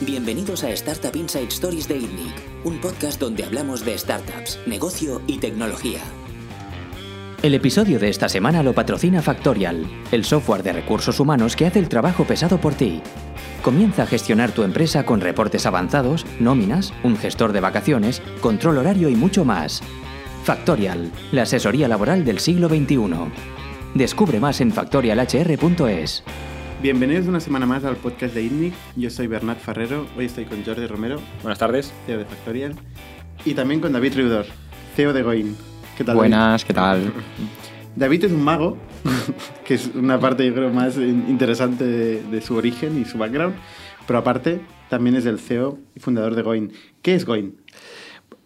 [0.00, 5.38] Bienvenidos a Startup Inside Stories de ITNIC, un podcast donde hablamos de startups, negocio y
[5.38, 6.00] tecnología.
[7.42, 11.78] El episodio de esta semana lo patrocina Factorial, el software de recursos humanos que hace
[11.78, 13.02] el trabajo pesado por ti.
[13.62, 19.08] Comienza a gestionar tu empresa con reportes avanzados, nóminas, un gestor de vacaciones, control horario
[19.08, 19.82] y mucho más.
[20.44, 22.98] Factorial, la asesoría laboral del siglo XXI.
[23.94, 26.22] Descubre más en factorialhr.es.
[26.82, 28.74] Bienvenidos una semana más al podcast de ITNIC.
[28.96, 30.06] Yo soy Bernat Ferrero.
[30.16, 31.20] Hoy estoy con Jordi Romero.
[31.42, 31.92] Buenas tardes.
[32.06, 32.74] CEO de Factorial.
[33.44, 34.46] Y también con David Reudor,
[34.94, 35.56] CEO de Goin.
[35.96, 36.16] ¿Qué tal?
[36.16, 37.12] Buenas, ¿qué tal?
[37.96, 38.76] David es un mago,
[39.64, 43.56] que es una parte yo creo más interesante de, su origen y su background,
[44.06, 46.72] pero aparte también es el CEO y fundador de Goin.
[47.02, 47.56] ¿Qué es Goin?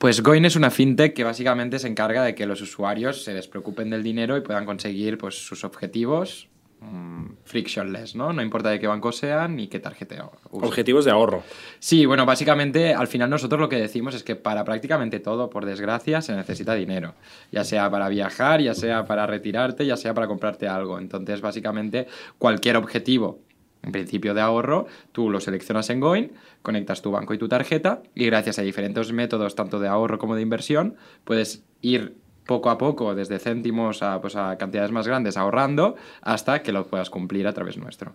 [0.03, 3.89] Pues Goin es una fintech que básicamente se encarga de que los usuarios se despreocupen
[3.89, 6.49] del dinero y puedan conseguir pues, sus objetivos
[6.83, 8.33] Mm, frictionless, ¿no?
[8.33, 11.45] No importa de qué banco sean ni qué tarjeta Objetivos de ahorro.
[11.79, 15.65] Sí, bueno, básicamente al final nosotros lo que decimos es que para prácticamente todo, por
[15.65, 17.15] desgracia, se necesita dinero.
[17.53, 20.99] Ya sea para viajar, ya sea para retirarte, ya sea para comprarte algo.
[20.99, 23.39] Entonces, básicamente, cualquier objetivo
[23.83, 28.03] en principio de ahorro, tú lo seleccionas en Goin, conectas tu banco y tu tarjeta
[28.15, 32.17] y gracias a diferentes métodos, tanto de ahorro como de inversión, puedes ir
[32.47, 36.87] poco a poco, desde céntimos a, pues, a cantidades más grandes, ahorrando, hasta que lo
[36.87, 38.15] puedas cumplir a través nuestro.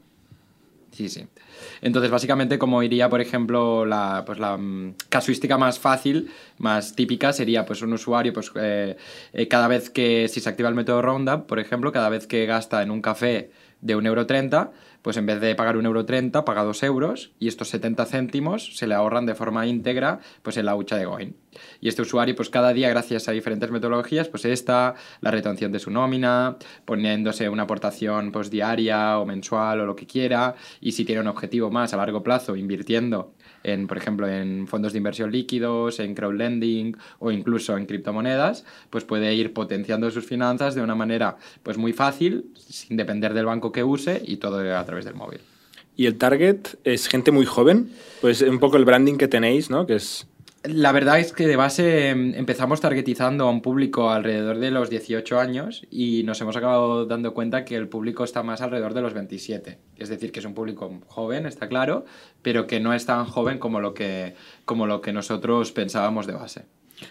[0.91, 1.27] Sí, sí.
[1.81, 7.33] Entonces, básicamente, como iría, por ejemplo, la, pues, la mm, casuística más fácil, más típica,
[7.33, 8.97] sería pues un usuario, pues eh,
[9.33, 12.45] eh, cada vez que, si se activa el método Roundup, por ejemplo, cada vez que
[12.45, 13.51] gasta en un café
[13.81, 18.75] de 1,30€, pues en vez de pagar 1,30€, paga 2 euros y estos 70 céntimos
[18.77, 21.35] se le ahorran de forma íntegra pues en la hucha de Goin.
[21.81, 25.79] Y este usuario, pues cada día, gracias a diferentes metodologías, pues esta, la retención de
[25.79, 31.05] su nómina, poniéndose una aportación pues diaria o mensual o lo que quiera, y si
[31.05, 35.31] tiene un objetivo más a largo plazo, invirtiendo en, por ejemplo, en fondos de inversión
[35.31, 40.95] líquidos, en crowdlending o incluso en criptomonedas, pues puede ir potenciando sus finanzas de una
[40.95, 45.15] manera pues muy fácil, sin depender del banco que use y todo a través del
[45.15, 45.39] móvil.
[45.95, 47.89] ¿Y el target es gente muy joven?
[48.21, 49.87] Pues un poco el branding que tenéis, ¿no?
[49.87, 50.27] Que es
[50.67, 54.89] la verdad es que de base em, empezamos targetizando a un público alrededor de los
[54.89, 59.01] 18 años y nos hemos acabado dando cuenta que el público está más alrededor de
[59.01, 59.79] los 27.
[59.97, 62.05] Es decir, que es un público joven, está claro,
[62.41, 64.35] pero que no es tan joven como lo que,
[64.65, 66.65] como lo que nosotros pensábamos de base.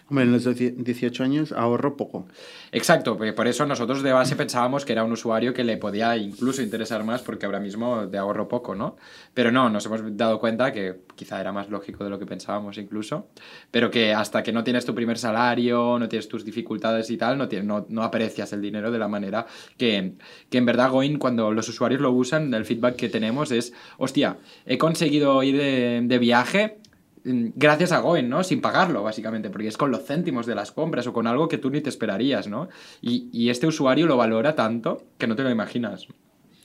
[0.08, 2.26] Hombre, en los 18 años ahorro poco.
[2.72, 6.62] Exacto, por eso nosotros de base pensábamos que era un usuario que le podía incluso
[6.62, 8.96] interesar más porque ahora mismo de ahorro poco, ¿no?
[9.34, 12.78] Pero no, nos hemos dado cuenta que quizá era más lógico de lo que pensábamos
[12.78, 13.28] incluso,
[13.70, 17.38] pero que hasta que no tienes tu primer salario, no tienes tus dificultades y tal,
[17.38, 20.14] no, no, no aprecias el dinero de la manera que,
[20.50, 24.38] que en verdad Goin, cuando los usuarios lo usan, el feedback que tenemos es, hostia,
[24.64, 26.78] he conseguido ir de, de viaje
[27.26, 28.44] gracias a Goen, ¿no?
[28.44, 31.58] Sin pagarlo, básicamente, porque es con los céntimos de las compras o con algo que
[31.58, 32.68] tú ni te esperarías, ¿no?
[33.00, 36.06] Y, y este usuario lo valora tanto que no te lo imaginas.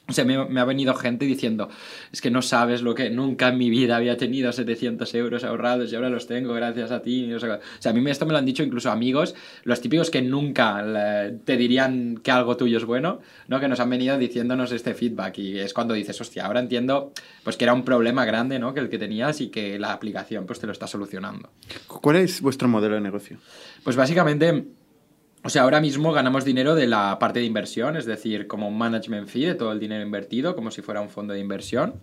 [0.07, 1.69] O sea, me, ha venido gente diciendo,
[2.12, 5.91] es que no sabes lo que nunca en mi vida había tenido 700 euros ahorrados
[5.91, 7.31] y ahora los tengo gracias a ti.
[7.34, 11.31] O sea, a mí esto me lo han dicho incluso amigos, los típicos que nunca
[11.45, 13.61] te dirían que algo tuyo es bueno, ¿no?
[13.61, 17.13] Que nos han venido diciéndonos este feedback y es cuando dices, hostia, ahora entiendo
[17.45, 18.73] pues que era un problema grande, ¿no?
[18.73, 21.50] Que el que tenías y que la aplicación pues te lo está solucionando.
[21.88, 23.38] ¿Cuál es vuestro modelo de negocio?
[23.84, 24.66] Pues básicamente
[25.44, 28.78] o sea, ahora mismo ganamos dinero de la parte de inversión, es decir, como un
[28.78, 31.96] management fee de todo el dinero invertido, como si fuera un fondo de inversión.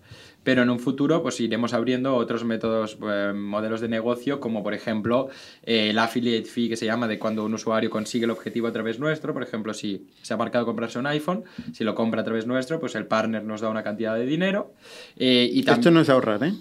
[0.42, 4.74] Pero en un futuro, pues iremos abriendo otros métodos, eh, modelos de negocio, como por
[4.74, 5.28] ejemplo
[5.62, 8.72] eh, el affiliate fee que se llama de cuando un usuario consigue el objetivo a
[8.72, 9.32] través nuestro.
[9.32, 12.80] Por ejemplo, si se ha marcado comprarse un iPhone, si lo compra a través nuestro,
[12.80, 14.72] pues el partner nos da una cantidad de dinero.
[15.16, 16.54] Eh, y Esto no es ahorrar, ¿eh?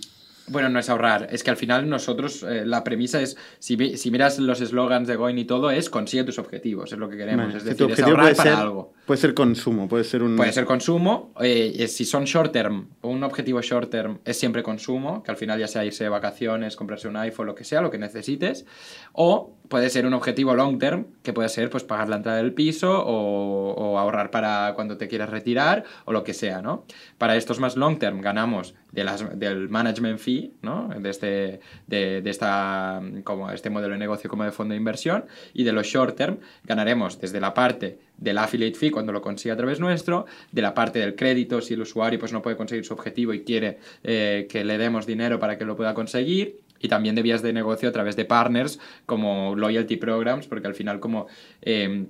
[0.48, 4.12] Bueno, no es ahorrar, es que al final nosotros, eh, la premisa es, si, si
[4.12, 7.54] miras los eslogans de Goin y todo, es consigue tus objetivos, es lo que queremos,
[7.54, 8.94] es decir, es ahorrar para algo.
[9.06, 10.38] Puede ser consumo, puede ser un...
[10.38, 15.22] Puede ser consumo, eh, si son short term, un objetivo short term es siempre consumo,
[15.22, 17.92] que al final ya sea irse de vacaciones, comprarse un iPhone, lo que sea, lo
[17.92, 18.66] que necesites,
[19.12, 22.54] o puede ser un objetivo long term, que puede ser pues pagar la entrada del
[22.54, 26.86] piso o, ahorrar para cuando te quieras retirar o lo que sea, ¿no?
[27.18, 30.90] Para estos más long term ganamos de las, del management fee, ¿no?
[30.90, 35.64] de, este, de, esta, como este modelo de negocio como de fondo de inversión, y
[35.64, 39.58] de los short term ganaremos desde la parte del affiliate fee cuando lo consiga a
[39.58, 42.94] través nuestro, de la parte del crédito si el usuario pues, no puede conseguir su
[42.94, 47.16] objetivo y quiere eh, que le demos dinero para que lo pueda conseguir, y también
[47.16, 51.28] de vías de negocio a través de partners como loyalty programs, porque al final como...
[51.62, 52.08] Eh,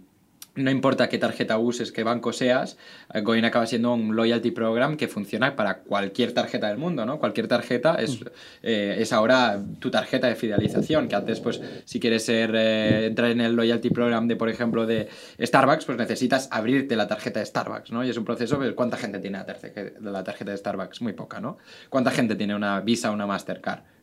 [0.58, 2.78] no importa qué tarjeta uses, qué banco seas,
[3.14, 7.20] eh, Goin acaba siendo un loyalty program que funciona para cualquier tarjeta del mundo, ¿no?
[7.20, 8.20] Cualquier tarjeta es,
[8.64, 13.32] eh, es ahora tu tarjeta de fidelización, que antes, pues, si quieres ser, eh, entrar
[13.32, 15.08] en el loyalty program de, por ejemplo, de
[15.40, 18.04] Starbucks, pues necesitas abrirte la tarjeta de Starbucks, ¿no?
[18.04, 21.02] Y es un proceso, pues, ¿cuánta gente tiene la tarjeta, la tarjeta de Starbucks?
[21.02, 21.58] Muy poca, ¿no?
[21.90, 23.97] ¿Cuánta gente tiene una Visa o una Mastercard?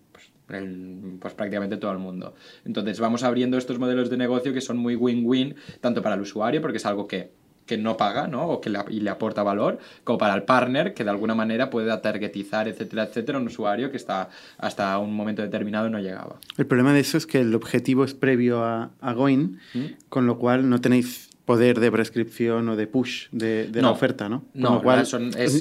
[0.46, 2.34] Pues prácticamente todo el mundo.
[2.64, 6.60] Entonces vamos abriendo estos modelos de negocio que son muy win-win, tanto para el usuario,
[6.60, 7.32] porque es algo que,
[7.66, 8.46] que no paga, ¿no?
[8.48, 11.70] O que le, y le aporta valor, como para el partner, que de alguna manera
[11.70, 16.36] puede targetizar, etcétera, etcétera, un usuario que está hasta un momento determinado no llegaba.
[16.56, 19.84] El problema de eso es que el objetivo es previo a, a Goin, ¿Mm?
[20.08, 24.44] con lo cual no tenéis poder de prescripción o de push de, la oferta, ¿no?
[24.52, 25.06] Con no, lo cual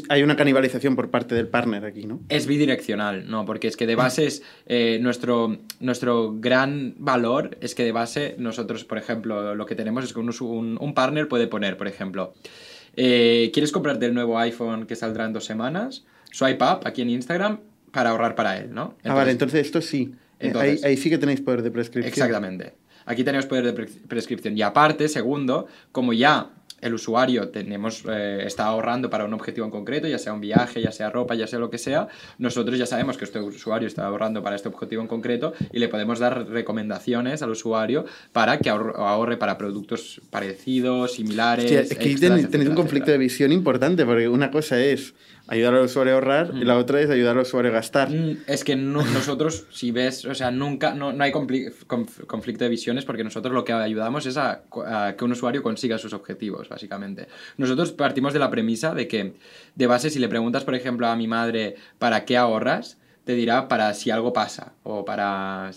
[0.10, 2.22] hay una canibalización por parte del partner aquí, ¿no?
[2.30, 7.76] Es bidireccional, no, porque es que de base es eh, nuestro, nuestro gran valor es
[7.76, 11.48] que de base nosotros, por ejemplo, lo que tenemos es que un, un, partner puede
[11.48, 12.34] poner, por ejemplo,
[12.96, 16.06] eh, ¿quieres comprarte el nuevo iPhone que saldrá en dos semanas?
[16.32, 17.60] Swipe up aquí en Instagram
[17.92, 18.96] para ahorrar para él, ¿no?
[19.04, 20.16] ah, vale, entonces esto sí.
[20.40, 22.08] ahí, ahí sí que tenéis poder de prescripción.
[22.08, 22.83] Exactamente.
[23.06, 24.58] Aquí tenemos poder de prescripción.
[24.58, 26.50] Y aparte, segundo, como ya
[26.84, 30.82] el usuario tenemos, eh, está ahorrando para un objetivo en concreto, ya sea un viaje,
[30.82, 34.06] ya sea ropa, ya sea lo que sea, nosotros ya sabemos que este usuario está
[34.06, 38.70] ahorrando para este objetivo en concreto y le podemos dar recomendaciones al usuario para que
[38.70, 41.66] ahorre, para productos parecidos, similares.
[41.66, 45.14] Hostia, aquí tenéis un conflicto de visión importante, porque una cosa es
[45.48, 48.10] ayudar al usuario a ahorrar y la otra es ayudar al usuario a gastar.
[48.10, 53.06] Mm, es que nosotros, si ves, o sea, nunca, no, no hay conflicto de visiones
[53.06, 54.64] porque nosotros lo que ayudamos es a,
[55.18, 57.28] que un usuario consiga sus objetivos, básicamente.
[57.58, 59.34] Nosotros partimos de la premisa de que,
[59.76, 62.98] de base, si le preguntas, por ejemplo, a mi madre, ¿para qué ahorras?
[63.24, 65.72] te dirá para si algo pasa o para,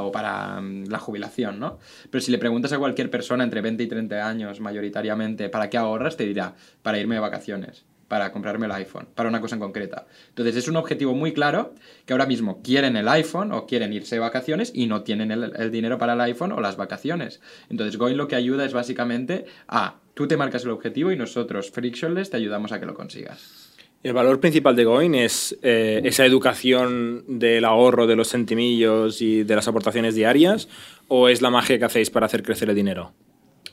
[0.00, 1.78] o para mm, la jubilación, ¿no?
[2.10, 5.76] Pero si le preguntas a cualquier persona entre 20 y 30 años, mayoritariamente, ¿para qué
[5.76, 6.16] ahorras?
[6.16, 10.06] Te dirá, para irme de vacaciones para comprarme el iPhone, para una cosa en concreta.
[10.28, 11.74] Entonces es un objetivo muy claro
[12.06, 15.70] que ahora mismo quieren el iPhone o quieren irse de vacaciones y no tienen el,
[15.70, 17.40] dinero para el iPhone o las vacaciones.
[17.70, 21.70] Entonces Goin lo que ayuda es básicamente a, tú te marcas el objetivo y nosotros,
[21.70, 23.70] Frictionless, te ayudamos a que lo consigas.
[24.02, 29.44] El valor principal de Goin es eh, esa educación del ahorro de los centimillos y
[29.44, 30.68] de las aportaciones diarias
[31.08, 33.12] o es la magia que hacéis para hacer crecer el dinero?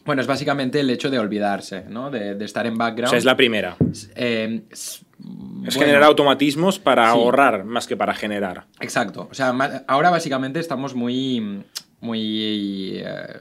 [0.06, 2.09] Bueno, es básicamente el hecho de olvidarse, ¿no?
[2.09, 3.07] De, estar en background.
[3.07, 3.77] O sea, es la primera.
[4.15, 5.06] Eh, es,
[5.69, 8.65] generar automatismos para ahorrar más que para generar.
[8.80, 9.27] Exacto.
[9.30, 9.50] O sea,
[9.88, 11.63] ahora básicamente estamos muy,
[12.00, 13.39] muy eh,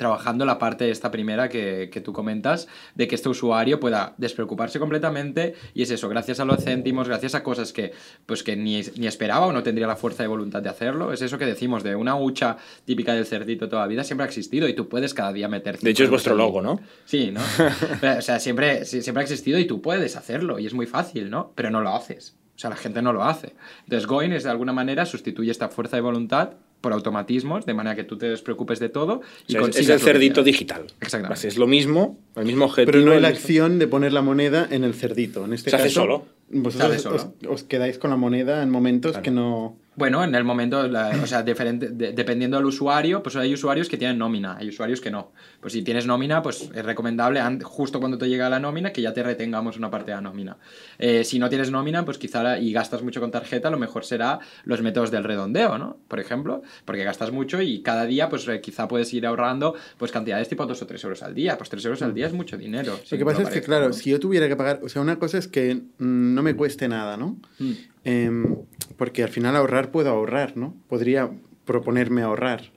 [0.00, 4.78] trabajando la parte esta primera que, que, tú comentas, de que este usuario pueda despreocuparse
[4.78, 7.92] completamente y es eso, gracias a los céntimos, gracias a cosas que,
[8.24, 11.20] pues que ni, ni, esperaba o no tendría la fuerza de voluntad de hacerlo, es
[11.20, 12.56] eso que decimos, de una hucha
[12.86, 15.78] típica del cerdito toda la vida siempre ha existido y tú puedes cada día meter...
[15.78, 16.80] De hecho es vuestro logo, ¿no?
[17.04, 17.42] Sí, ¿no?
[18.18, 21.52] o sea, siempre, siempre ha existido y tú puedes hacerlo y es muy fácil, ¿no?
[21.54, 22.38] Pero no lo haces.
[22.56, 23.54] O sea, la gente no lo hace.
[23.84, 27.94] Entonces, Goin es de alguna manera sustituye esta fuerza de voluntad por automatismos, de manera
[27.94, 30.86] que tú te despreocupes de todo y es el cerdito digital.
[31.00, 31.46] Exactamente.
[31.46, 32.92] Es lo mismo, el mismo objetivo.
[32.92, 35.44] Pero no hay la acción de poner la moneda en el cerdito.
[35.44, 36.26] En este Se caso, hace solo.
[36.48, 39.76] Vosotros Os, quedáis con la moneda en momentos que no...
[40.00, 44.16] Bueno, en el momento, o sea, diferente, dependiendo del usuario, pues hay usuarios que tienen
[44.16, 45.32] nómina, hay usuarios que no.
[45.60, 49.12] Pues si tienes nómina, pues es recomendable, justo cuando te llega la nómina, que ya
[49.12, 50.56] te retengamos una parte de la nómina.
[50.98, 54.40] Eh, si no tienes nómina, pues quizá y gastas mucho con tarjeta, lo mejor será
[54.64, 55.98] los métodos del redondeo, ¿no?
[56.08, 60.10] Por ejemplo, porque gastas mucho y cada día, pues eh, quizá puedes ir ahorrando pues
[60.10, 61.58] cantidades tipo 2 o 3 euros al día.
[61.58, 62.98] Pues 3 euros al día es mucho dinero.
[63.10, 65.36] Lo que pasa es que, claro, si yo tuviera que pagar, o sea, una cosa
[65.36, 67.38] es que mm, no me cueste nada, ¿no?
[67.58, 67.72] Mm.
[68.04, 68.56] Em,
[68.96, 70.74] porque al final ahorrar puedo ahorrar, ¿no?
[70.88, 71.30] Podría
[71.64, 72.72] proponerme ahorrar,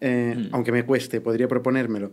[0.00, 0.54] eh, mm.
[0.54, 2.12] aunque me cueste, podría proponérmelo.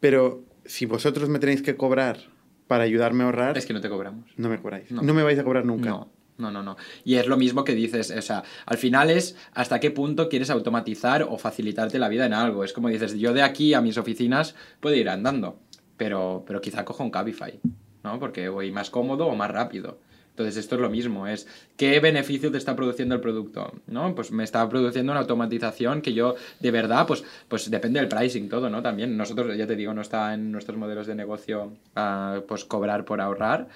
[0.00, 2.18] Pero si vosotros me tenéis que cobrar
[2.66, 3.58] para ayudarme a ahorrar...
[3.58, 4.30] Es que no te cobramos.
[4.36, 4.90] No me cobráis.
[4.90, 5.90] No, me vais a cobrar nunca.
[5.90, 6.10] No.
[6.38, 6.76] No, no, no.
[7.04, 10.48] Y es lo mismo que dices, o sea, al final es hasta qué punto quieres
[10.48, 12.64] automatizar o facilitarte la vida en algo.
[12.64, 15.60] Es como dices, yo de aquí a mis oficinas puedo ir andando,
[15.96, 17.60] pero, pero quizá cojo un Cabify,
[18.02, 18.18] ¿no?
[18.18, 20.00] Porque voy más cómodo o más rápido.
[20.32, 21.46] Entonces esto es lo mismo, es
[21.76, 24.14] qué beneficio te está produciendo el producto, ¿no?
[24.14, 28.48] Pues me está produciendo una automatización que yo de verdad, pues, pues depende del pricing
[28.48, 28.80] todo, ¿no?
[28.82, 33.04] También nosotros, ya te digo, no está en nuestros modelos de negocio ah, pues cobrar
[33.04, 33.68] por ahorrar,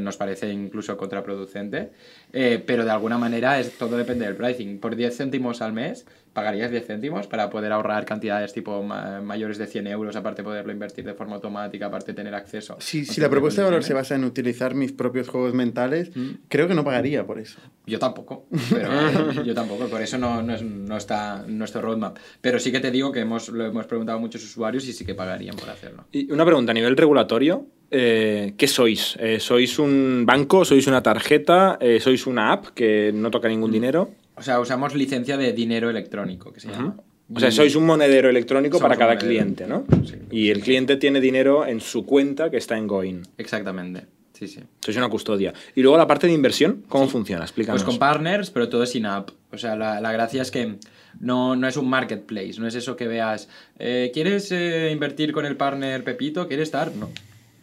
[0.00, 1.90] nos parece incluso contraproducente,
[2.32, 4.78] eh, pero de alguna manera es, todo depende del pricing.
[4.78, 9.66] Por 10 céntimos al mes pagarías 10 céntimos para poder ahorrar cantidades tipo mayores de
[9.66, 12.76] 100 euros, aparte poderlo invertir de forma automática, aparte tener acceso.
[12.80, 16.30] si la propuesta de valor se basa en utilizar mis propios juegos mentales, mm.
[16.48, 17.58] creo que no pagaría por eso.
[17.86, 22.18] Yo tampoco, pero yo tampoco, por eso no, no, es, no, está nuestro roadmap.
[22.40, 25.04] Pero sí que te digo que hemos, lo hemos preguntado a muchos usuarios y sí
[25.04, 26.06] que pagarían por hacerlo.
[26.12, 29.16] Y una pregunta a nivel regulatorio, eh, ¿qué sois?
[29.20, 30.64] Eh, ¿Sois un banco?
[30.64, 31.78] ¿Sois una tarjeta?
[31.80, 33.74] Eh, ¿Sois una app que no toca ningún mm.
[33.74, 34.10] dinero?
[34.36, 36.96] O sea, usamos licencia de dinero electrónico, que se llama.
[37.34, 39.84] O sea, sois un monedero electrónico para cada cliente, ¿no?
[40.04, 43.22] Sí, y el cliente tiene dinero en su cuenta que está en Goin.
[43.38, 44.06] Exactamente.
[44.32, 44.60] Sí, sí.
[44.80, 45.54] Sois una custodia.
[45.74, 47.44] Y luego la parte de inversión, ¿cómo funciona?
[47.44, 47.82] Explícanos.
[47.84, 49.30] Pues con partners, pero todo es in-app.
[49.52, 50.78] O sea, la, la, gracia es que
[51.20, 55.46] no, no es un marketplace, no es eso que veas, eh, ¿quieres eh, invertir con
[55.46, 56.48] el partner Pepito?
[56.48, 56.92] ¿Quieres estar?
[56.96, 57.10] No.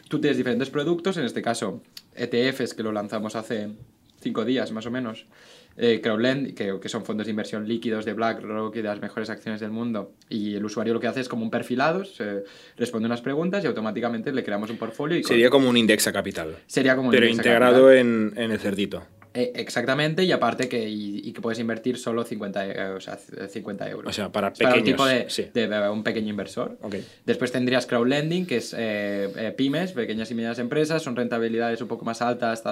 [0.09, 1.81] Tú tienes diferentes productos, en este caso
[2.15, 3.69] ETFs, que lo lanzamos hace
[4.19, 5.27] cinco días más o menos,
[5.77, 9.29] eh, Crowdlend, que, que, son fondos de inversión líquidos de BlackRock y de las mejores
[9.29, 10.11] acciones del mundo.
[10.27, 12.43] Y el usuario lo que hace es como un perfilado, se
[12.75, 15.17] responde unas preguntas y automáticamente le creamos un portfolio.
[15.17, 16.57] Y Sería como un index a capital.
[16.67, 19.03] Sería como un Pero integrado en, en el cerdito.
[19.31, 23.89] Eh, exactamente, y aparte que, y, que puedes invertir solo 50, eh, o sea, 50
[23.89, 24.09] euros.
[24.09, 24.71] O sea, para pequeños.
[24.71, 26.79] Para un tipo de, de, un pequeño inversor.
[27.25, 32.05] Después tendrías crowdlending, que es eh, pymes, pequeñas y medianas empresas, son rentabilidades un poco
[32.05, 32.63] más altas,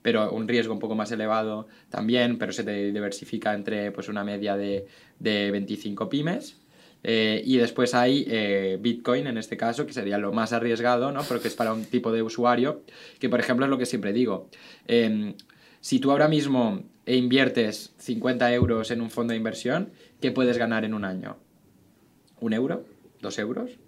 [0.00, 4.24] pero un riesgo un poco más elevado también, pero se te diversifica entre pues, una
[4.24, 4.86] media de,
[5.18, 6.56] de 25 pymes.
[7.04, 11.22] y después hay Bitcoin, en este caso, que sería lo más arriesgado, ¿no?
[11.24, 12.80] Porque es para un tipo de usuario,
[13.18, 14.48] que por ejemplo es lo que siempre digo.
[14.86, 15.34] Em,
[15.80, 20.84] si tú ahora mismo inviertes 50 euros en un fondo de inversión, ¿qué puedes ganar
[20.84, 21.36] en un año?
[22.40, 22.84] ¿Un euro?
[23.20, 23.78] ¿Dos euros?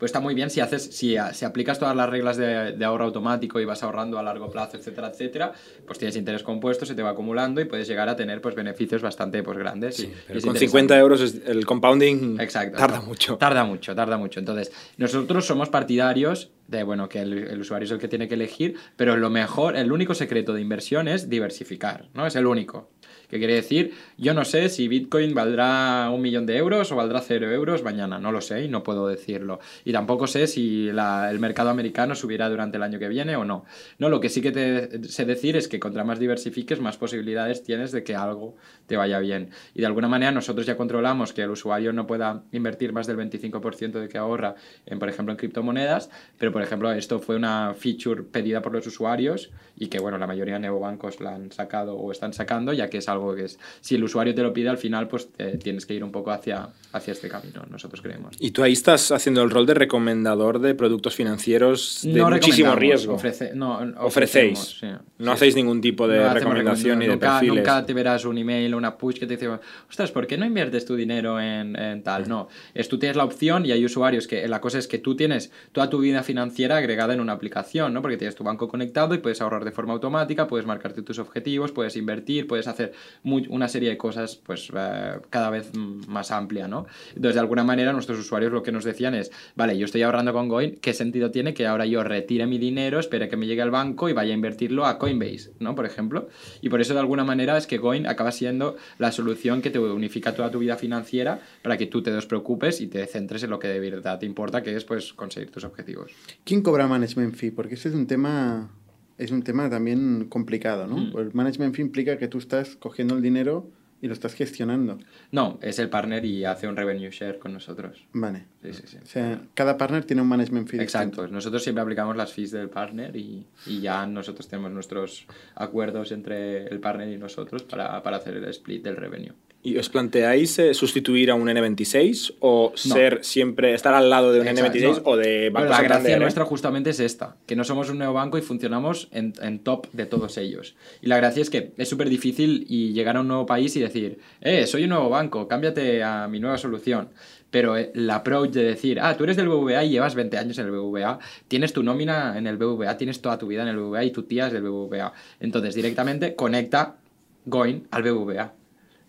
[0.00, 3.04] Pues está muy bien si haces, si, si aplicas todas las reglas de, de, ahorro
[3.04, 5.52] automático y vas ahorrando a largo plazo, etcétera, etcétera,
[5.86, 9.02] pues tienes interés compuesto, se te va acumulando y puedes llegar a tener pues beneficios
[9.02, 9.96] bastante pues grandes.
[9.96, 13.36] Sí, pero con 50 euros el compounding Exacto, tarda mucho.
[13.36, 14.40] Tarda mucho, tarda mucho.
[14.40, 18.34] Entonces, nosotros somos partidarios de, bueno, que el, el, usuario es el que tiene que
[18.34, 22.26] elegir, pero lo mejor, el único secreto de inversión es diversificar, ¿no?
[22.26, 22.88] Es el único.
[23.30, 23.94] ¿Qué quiere decir?
[24.18, 28.18] Yo no sé si Bitcoin valdrá un millón de euros o valdrá cero euros mañana,
[28.18, 29.60] no lo sé y no puedo decirlo.
[29.84, 33.64] Y tampoco sé si el mercado americano subirá durante el año que viene o no.
[33.98, 37.62] No, lo que sí que te sé decir es que contra más diversifiques, más posibilidades
[37.62, 38.56] tienes de que algo
[38.90, 39.50] te vaya bien.
[39.72, 43.16] Y de alguna manera nosotros ya controlamos que el usuario no pueda invertir más del
[43.18, 47.72] 25% de que ahorra, en, por ejemplo, en criptomonedas, pero por ejemplo esto fue una
[47.74, 51.94] feature pedida por los usuarios y que bueno, la mayoría de neobancos la han sacado
[51.94, 54.68] o están sacando, ya que es algo que es, si el usuario te lo pide
[54.68, 55.28] al final, pues
[55.62, 58.34] tienes que ir un poco hacia, hacia este camino, nosotros creemos.
[58.40, 63.16] Y tú ahí estás haciendo el rol de recomendador de productos financieros de muchísimo riesgo.
[63.54, 64.80] no, Ofrecéis.
[65.18, 67.56] No hacéis ningún tipo de recomendación ni de perfiles.
[67.56, 69.48] Nunca te verás un email una push que te dice,
[69.88, 72.28] ostras, ¿por qué no inviertes tu dinero en, en tal?
[72.28, 75.14] No, es tú tienes la opción y hay usuarios que la cosa es que tú
[75.14, 78.02] tienes toda tu vida financiera agregada en una aplicación, ¿no?
[78.02, 81.72] Porque tienes tu banco conectado y puedes ahorrar de forma automática, puedes marcarte tus objetivos,
[81.72, 82.92] puedes invertir, puedes hacer
[83.24, 86.86] una serie de cosas pues eh, cada vez más amplia, ¿no?
[87.08, 90.32] Entonces, de alguna manera, nuestros usuarios lo que nos decían es, vale, yo estoy ahorrando
[90.32, 93.62] con Goin, ¿qué sentido tiene que ahora yo retire mi dinero, espere que me llegue
[93.62, 95.74] al banco y vaya a invertirlo a Coinbase, ¿no?
[95.74, 96.28] Por ejemplo.
[96.60, 99.78] Y por eso, de alguna manera, es que Goin acaba siendo la solución que te
[99.78, 103.58] unifica toda tu vida financiera para que tú te despreocupes y te centres en lo
[103.58, 106.12] que de verdad te importa, que es pues conseguir tus objetivos.
[106.44, 107.50] ¿Quién cobra management fee?
[107.50, 108.70] Porque ese es un tema
[109.18, 110.96] es un tema también complicado, ¿no?
[110.96, 111.18] Mm.
[111.18, 113.70] El management fee implica que tú estás cogiendo el dinero
[114.02, 114.98] y lo estás gestionando.
[115.30, 118.04] No, es el partner y hace un revenue share con nosotros.
[118.12, 118.44] Vale.
[118.62, 118.96] Sí, sí, sí.
[119.02, 120.80] O sea, cada partner tiene un management fee.
[120.80, 121.28] Exacto.
[121.28, 126.66] Nosotros siempre aplicamos las fees del partner y, y, ya nosotros tenemos nuestros acuerdos entre
[126.66, 129.34] el partner y nosotros para, para hacer el split del revenue.
[129.62, 134.40] ¿Y os planteáis eh, sustituir a un N26 o ser siempre, estar al lado de
[134.40, 137.98] un N26 o de bancos La gracia nuestra justamente es esta, que no somos un
[137.98, 140.76] neobanco y funcionamos en, en top de todos ellos.
[141.02, 143.80] Y la gracia es que es súper difícil y llegar a un nuevo país y
[143.80, 147.10] decir, eh, soy un nuevo banco, cámbiate a mi nueva solución.
[147.50, 150.58] Pero el eh, approach de decir, ah, tú eres del BBVA y llevas 20 años
[150.58, 153.76] en el BBVA, tienes tu nómina en el BBVA, tienes toda tu vida en el
[153.76, 155.12] BBVA y tu tía es del BBVA.
[155.38, 156.96] Entonces directamente conecta
[157.44, 158.59] Going al BBVA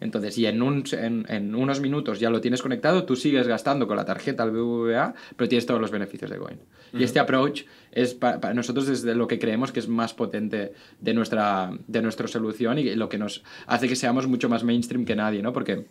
[0.01, 3.95] entonces, y en, un, en, unos minutos ya lo tienes conectado, tú sigues gastando con
[3.95, 6.59] la tarjeta al BBVA, pero tienes todos los beneficios de Goin.
[6.91, 10.73] Y este approach es para, nosotros es de lo que creemos que es más potente
[10.99, 15.05] de nuestra, de nuestra solución y lo que nos hace que seamos mucho más mainstream
[15.05, 15.53] que nadie, ¿no?
[15.53, 15.85] Porque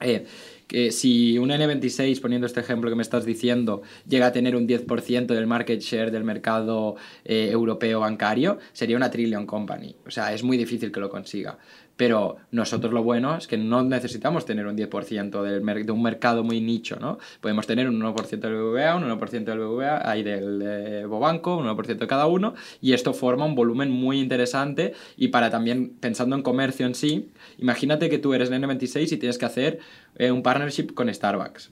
[0.00, 0.24] eh,
[0.66, 4.66] que si un N26, poniendo este ejemplo que me estás diciendo, llega a tener un
[4.66, 9.94] 10% del market share del mercado eh, europeo bancario, sería una trillion company.
[10.06, 11.58] O sea, es muy difícil que lo consiga.
[11.96, 16.42] Pero nosotros lo bueno es que no necesitamos tener un 10% del de un mercado
[16.42, 17.18] muy nicho, ¿no?
[17.40, 21.66] Podemos tener un 1% del BBVA, un 1% del BBVA, hay del de Bobanco, un
[21.66, 26.34] 1% de cada uno, y esto forma un volumen muy interesante y para también, pensando
[26.34, 29.78] en comercio en sí, imagínate que tú eres N26 y tienes que hacer
[30.16, 31.70] eh, un partnership con Starbucks.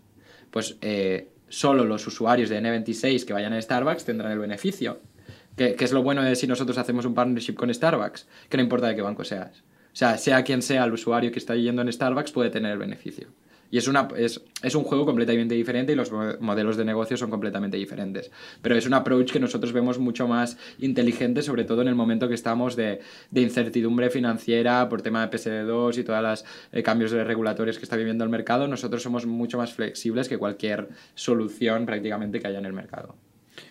[0.52, 5.00] Pues eh, solo los usuarios de N26 que vayan a Starbucks tendrán el beneficio.
[5.56, 8.28] ¿Qué, ¿Qué, es lo bueno de si nosotros hacemos un partnership con Starbucks?
[8.48, 9.62] Que no importa de qué banco seas.
[9.92, 12.78] O sea, sea quien sea el usuario que está yendo en Starbucks puede tener el
[12.78, 13.28] beneficio.
[13.72, 17.30] Y es, una, es, es, un juego completamente diferente y los modelos de negocio son
[17.30, 18.30] completamente diferentes.
[18.60, 22.28] Pero es un approach que nosotros vemos mucho más inteligente, sobre todo en el momento
[22.28, 27.12] que estamos de, de incertidumbre financiera por tema de PSD2 y todos los eh, cambios
[27.12, 28.68] regulatorios que está viviendo el mercado.
[28.68, 33.16] Nosotros somos mucho más flexibles que cualquier solución prácticamente que haya en el mercado.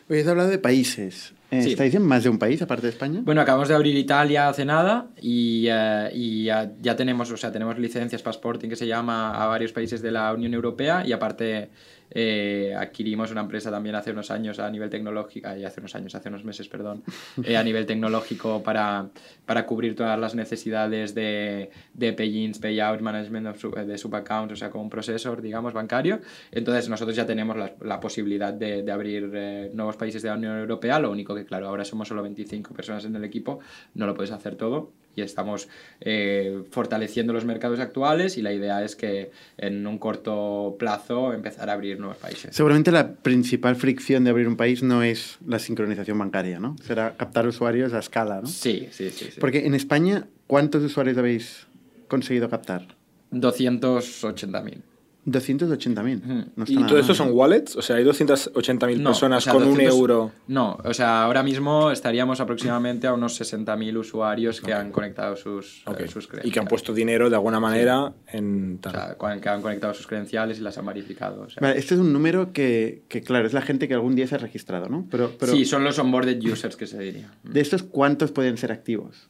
[0.09, 1.35] Hoy has hablado de países.
[1.51, 1.71] Eh, sí.
[1.71, 3.19] ¿Estáis en más de un país aparte de España?
[3.23, 7.51] Bueno, acabamos de abrir Italia hace nada y, uh, y ya, ya, tenemos, o sea,
[7.51, 11.69] tenemos licencias Passporting que se llama a varios países de la Unión Europea y aparte
[12.11, 16.13] eh, adquirimos una empresa también hace unos años a nivel tecnológico, y hace unos años,
[16.13, 17.03] hace unos meses, perdón,
[17.43, 19.09] eh, a nivel tecnológico para,
[19.45, 24.55] para cubrir todas las necesidades de, de pay-ins, payouts, management of sub, de subaccounts, o
[24.55, 26.19] sea, como un procesor, digamos, bancario.
[26.51, 30.35] Entonces nosotros ya tenemos la, la posibilidad de, de abrir eh, nuevos países de la
[30.35, 33.59] Unión Europea, lo único que, claro, ahora somos solo 25 personas en el equipo,
[33.95, 35.67] no lo puedes hacer todo y estamos
[35.99, 41.69] eh, fortaleciendo los mercados actuales y la idea es que en un corto plazo empezar
[41.69, 42.55] a abrir nuevos países.
[42.55, 46.75] Seguramente la principal fricción de abrir un país no es la sincronización bancaria, ¿no?
[46.83, 48.47] Será captar usuarios a escala, ¿no?
[48.47, 49.29] Sí, sí, sí.
[49.31, 49.39] sí.
[49.39, 51.67] Porque en España, ¿cuántos usuarios habéis
[52.07, 52.95] conseguido captar?
[53.31, 54.81] 280.000.
[55.25, 56.51] 280.000.
[56.55, 57.75] No ¿Y todo esto son wallets?
[57.75, 60.31] O sea, hay 280.000 no, personas o sea, con 200, un euro.
[60.47, 64.81] No, o sea, ahora mismo estaríamos aproximadamente a unos 60.000 usuarios que okay.
[64.81, 66.05] han conectado sus, okay.
[66.05, 66.49] eh, sus credenciales.
[66.49, 68.37] Y que han puesto dinero de alguna manera sí.
[68.37, 68.79] en.
[68.79, 68.95] Tal.
[69.17, 71.41] O sea, que han conectado sus credenciales y las han verificado.
[71.41, 71.59] O sea.
[71.61, 74.35] Vale, este es un número que, que, claro, es la gente que algún día se
[74.35, 75.07] ha registrado, ¿no?
[75.11, 75.51] Pero, pero...
[75.51, 77.31] Sí, son los onboarded users que se diría.
[77.43, 79.27] ¿De estos cuántos pueden ser activos?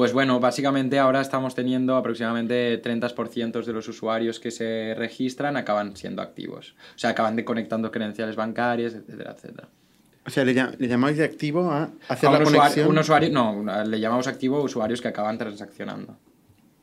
[0.00, 5.94] Pues bueno, básicamente ahora estamos teniendo aproximadamente 30% de los usuarios que se registran acaban
[5.94, 6.74] siendo activos.
[6.96, 9.68] O sea, acaban de conectando credenciales bancarias, etcétera, etcétera.
[10.24, 12.88] O sea, le, le llamáis de activo a hacer a la un conexión.
[12.88, 16.16] Un usuario, no, le llamamos activo a usuarios que acaban transaccionando.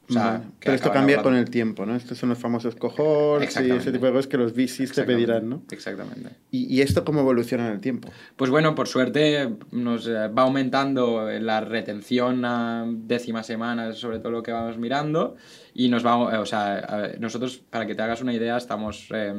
[0.10, 1.30] O sea, bueno, pero esto cambia hablando.
[1.30, 1.96] con el tiempo, ¿no?
[1.96, 5.50] Estos son los famosos cohorts y ese tipo de cosas que los VCs te pedirán,
[5.50, 5.64] ¿no?
[5.70, 6.30] Exactamente.
[6.50, 8.10] ¿Y, ¿Y, esto cómo evoluciona en el tiempo?
[8.36, 14.32] Pues bueno, por suerte nos eh, va aumentando la retención a décimas semanas, sobre todo
[14.32, 15.36] lo que vamos mirando,
[15.74, 19.10] y nos va, o sea, nosotros, para que te hagas una idea, estamos...
[19.14, 19.34] Eh,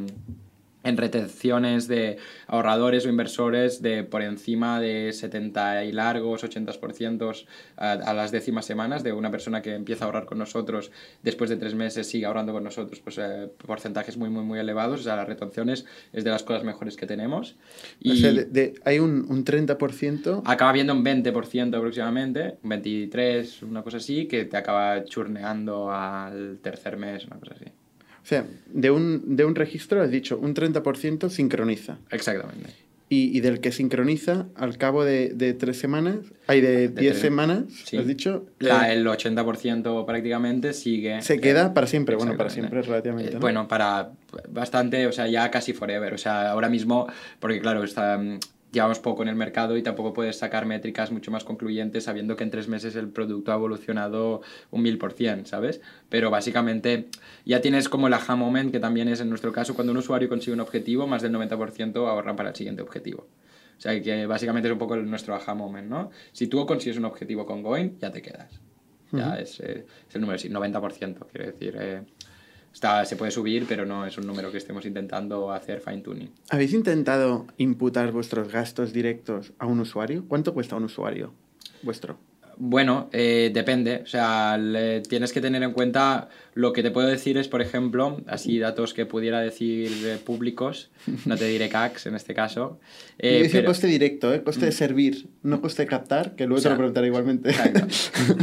[0.84, 7.92] en retenciones de ahorradores o inversores de por encima de 70 y largos, 80% a,
[7.92, 10.90] a, las décimas semanas de una persona que empieza a ahorrar con nosotros
[11.22, 15.00] después de tres meses sigue ahorrando con nosotros pues eh, porcentajes muy muy muy elevados,
[15.00, 17.56] o sea, las retenciones es de las cosas mejores que tenemos.
[18.00, 20.42] Y o sea, de, de, hay un, un 30%.
[20.44, 26.58] Acaba viendo un 20% aproximadamente, un 23, una cosa así, que te acaba churneando al
[26.62, 27.64] tercer mes, una cosa así.
[28.28, 31.96] O sea, de un, de un registro has dicho un 30% sincroniza.
[32.10, 32.74] Exactamente.
[33.08, 37.62] Y, y, del que sincroniza al cabo de, de tres semanas, hay de 10 semanas,
[37.86, 37.96] sí.
[37.96, 38.44] has dicho.
[38.58, 41.22] La, el 80% prácticamente sigue.
[41.22, 43.32] Se queda para siempre, bueno, para siempre relativamente.
[43.32, 43.40] ¿no?
[43.40, 44.10] Bueno, para
[44.50, 46.12] bastante, o sea, ya casi forever.
[46.12, 47.06] O sea, ahora mismo,
[47.40, 48.20] porque claro, está
[48.72, 52.44] llevamos poco en el mercado y tampoco puedes sacar métricas mucho más concluyentes sabiendo que
[52.44, 55.80] en tres meses el producto ha evolucionado un mil por cien, ¿sabes?
[56.08, 57.08] Pero básicamente
[57.44, 60.28] ya tienes como el aha moment, que también es en nuestro caso, cuando un usuario
[60.28, 63.26] consigue un objetivo, más del 90% ahorran para el siguiente objetivo.
[63.78, 66.10] O sea, que básicamente es un poco nuestro aha moment, ¿no?
[66.32, 68.60] Si tú consigues un objetivo con Going, ya te quedas.
[69.12, 69.40] Ya uh -huh.
[69.40, 71.76] es, eh, es, el número, sí, 90%, quiero decir...
[71.78, 72.02] Eh,
[72.72, 76.30] Está, se puede subir, pero no es un número que estemos intentando hacer fine tuning.
[76.50, 80.24] ¿Habéis intentado imputar vuestros gastos directos a un usuario?
[80.28, 81.32] ¿Cuánto cuesta un usuario
[81.82, 82.18] vuestro?
[82.60, 84.00] Bueno, eh, depende.
[84.02, 87.62] O sea, le, tienes que tener en cuenta lo que te puedo decir es, por
[87.62, 90.90] ejemplo, así datos que pudiera decir eh, públicos,
[91.24, 92.80] no te diré CACs en este caso.
[93.18, 93.68] Eh, Yo pero...
[93.68, 94.42] coste directo, ¿eh?
[94.42, 97.50] coste de servir, no coste de captar, que luego o sea, te lo preguntaré igualmente.
[97.50, 97.86] Exacto.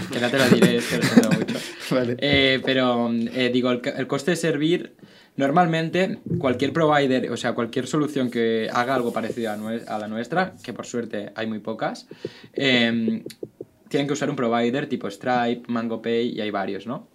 [0.13, 1.44] que no te lo diré, es que lo mucho.
[1.91, 2.17] Vale.
[2.19, 4.95] Eh, pero eh, digo, el, el coste de servir
[5.37, 10.07] Normalmente, cualquier provider, o sea, cualquier solución que haga algo parecido a, nue a la
[10.07, 12.07] nuestra, que por suerte hay muy pocas,
[12.53, 13.21] eh,
[13.89, 17.09] tienen que usar un provider tipo Stripe, MangoPay y hay varios, ¿no?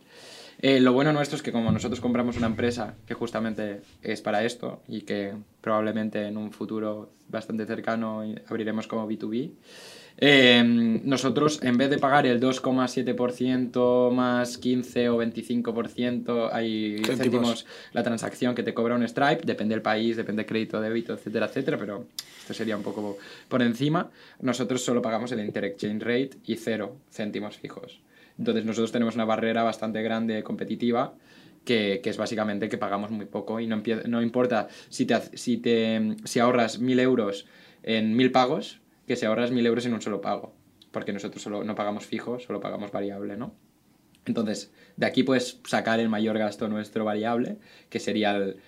[0.61, 4.45] Eh, lo bueno nuestro es que como nosotros compramos una empresa que justamente es para
[4.45, 9.53] esto y que probablemente en un futuro bastante cercano abriremos como B2B,
[10.17, 18.03] eh, nosotros, en vez de pagar el 2,7% más 15 o 25%, hay céntimos la
[18.03, 21.79] transacción que te cobra un Stripe, depende del país, depende del crédito, débito, etcétera, etcétera,
[21.79, 22.07] pero
[22.39, 23.19] esto sería un poco
[23.49, 24.11] por encima.
[24.41, 28.01] Nosotros solo pagamos el Interexchange Rate y cero céntimos fijos.
[28.39, 31.15] Entonces nosotros tenemos una barrera bastante grande competitiva
[31.65, 35.59] que, que, es básicamente que pagamos muy poco y no, no importa si, te, si,
[35.59, 37.47] te, si ahorras mil euros
[37.83, 38.80] en mil pagos,
[39.11, 40.55] que se ahorras mil euros en un solo pago,
[40.93, 43.57] porque nosotros solo no pagamos fijo, solo pagamos variable, ¿no?
[44.25, 48.61] Entonces, de aquí puedes sacar el mayor gasto nuestro variable, que sería el,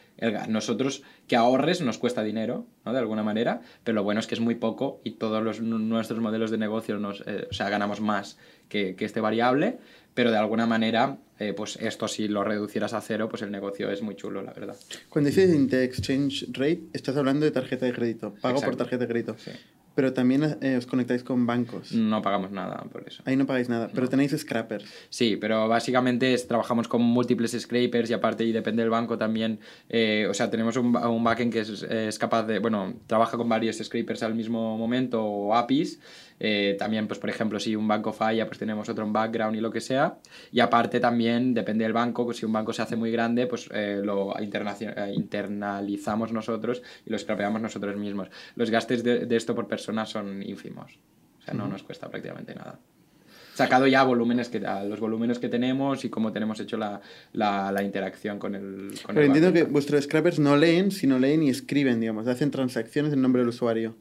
[0.49, 2.93] nosotros que ahorres nos cuesta dinero, ¿no?
[2.93, 6.19] De alguna manera, pero lo bueno es que es muy poco y todos los, nuestros
[6.19, 8.37] modelos de negocio nos, eh, o sea, ganamos más
[8.69, 9.79] que, que, este variable,
[10.13, 13.93] pero de alguna manera, eh, pues esto si lo reducieras a cero, pues el negocio
[13.93, 14.75] es muy chulo, la verdad.
[15.09, 19.37] Cuando dices Inter-Exchange Rate, estás hablando de tarjeta de crédito, pago por tarjeta de crédito.
[19.39, 19.53] Sí.
[19.95, 21.93] Pero también eh, os conectáis con bancos.
[21.93, 23.23] No pagamos nada por eso.
[23.27, 24.85] Ahí no pagáis nada, pero tenéis scrappers.
[25.11, 30.27] Sí, pero básicamente trabajamos con múltiples scrapers y aparte, y depende del banco también, eh,
[30.29, 33.77] o sea, tenemos un, un backend que es, es, capaz de, bueno, trabaja con varios
[33.77, 35.99] scrapers al mismo momento o APIs
[36.45, 39.61] eh, también, pues por ejemplo, si un banco falla, pues tenemos otro en background y
[39.61, 40.19] lo que sea.
[40.51, 43.69] Y aparte también, depende del banco, pues si un banco se hace muy grande, pues
[43.73, 48.29] eh, lo eh, internalizamos nosotros y lo scrapeamos nosotros mismos.
[48.57, 50.99] Los gastos de, esto por persona son ínfimos.
[51.39, 52.81] O sea, no nos cuesta prácticamente nada
[53.55, 57.03] sacado ya volúmenes que, los volúmenes que tenemos y cómo tenemos hecho la,
[57.35, 61.43] la, la interacción con el con Pero entiendo que vuestros scrappers no leen, sino leen
[61.43, 63.95] y escriben, digamos, hacen transacciones en nombre del usuario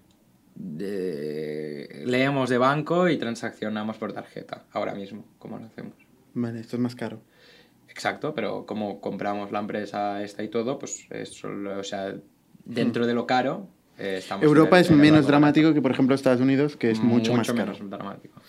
[0.56, 5.94] leemos de banco y transaccionamos por tarjeta, ahora mismo, como lo hacemos.
[6.34, 7.22] Vale, esto es más caro.
[7.90, 12.16] Exacto, pero como compramos la empresa esta y todo, pues eso, o sea,
[12.64, 16.78] dentro de lo caro, eh, estamos Europa es menos dramático que, por ejemplo, Estados Unidos,
[16.78, 17.74] que es mucho, más caro.
[17.74, 18.42] Menos dramático.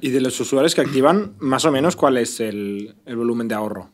[0.00, 3.54] Y de los usuarios que activan, más o menos, ¿cuál es el, el volumen de
[3.54, 3.90] ahorro?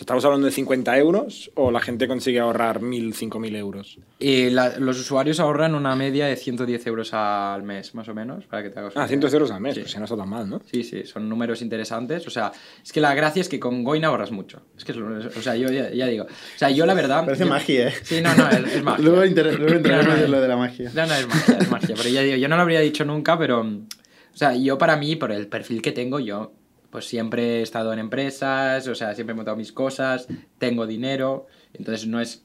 [0.00, 3.98] ¿Estamos hablando de 50 euros o la gente consigue ahorrar 1.000, 5.000 euros?
[4.18, 8.64] Y los usuarios ahorran una media de 110 euros al mes, más o menos, para
[8.64, 10.60] que te hagas Ah, 110 euros al mes, pues ya no está tan mal, ¿no?
[10.70, 12.26] Sí, sí, son números interesantes.
[12.26, 12.50] O sea,
[12.82, 14.62] es que la gracia es que con Goin ahorras mucho.
[14.76, 16.24] Es que, o sea, yo ya, digo.
[16.24, 17.24] O sea, yo la verdad...
[17.24, 17.94] Parece magia, ¿eh?
[18.02, 19.04] Sí, no, no, es, magia.
[19.04, 20.90] luego, entraremos en lo de la magia.
[20.92, 21.94] No, no, es magia, es magia.
[21.96, 23.60] Pero ya digo, yo no lo habría dicho nunca, pero...
[23.60, 26.52] O sea, yo para mí, por el perfil que tengo, yo
[26.94, 30.28] pues siempre he estado en empresas, o sea, siempre he montado mis cosas,
[30.58, 32.44] tengo dinero, entonces no es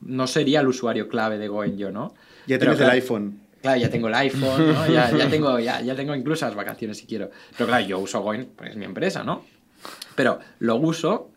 [0.00, 2.14] no sería el usuario clave de Goen yo, ¿no?
[2.46, 3.38] Ya tienes el iPhone.
[3.60, 4.86] Claro, ya tengo el iPhone, ¿no?
[4.88, 7.30] ya, ya, tengo, ya, ya, tengo incluso las vacaciones si quiero.
[7.54, 9.44] Pero claro, yo uso Goin, pues es mi empresa, ¿no?
[10.14, 11.30] Pero lo uso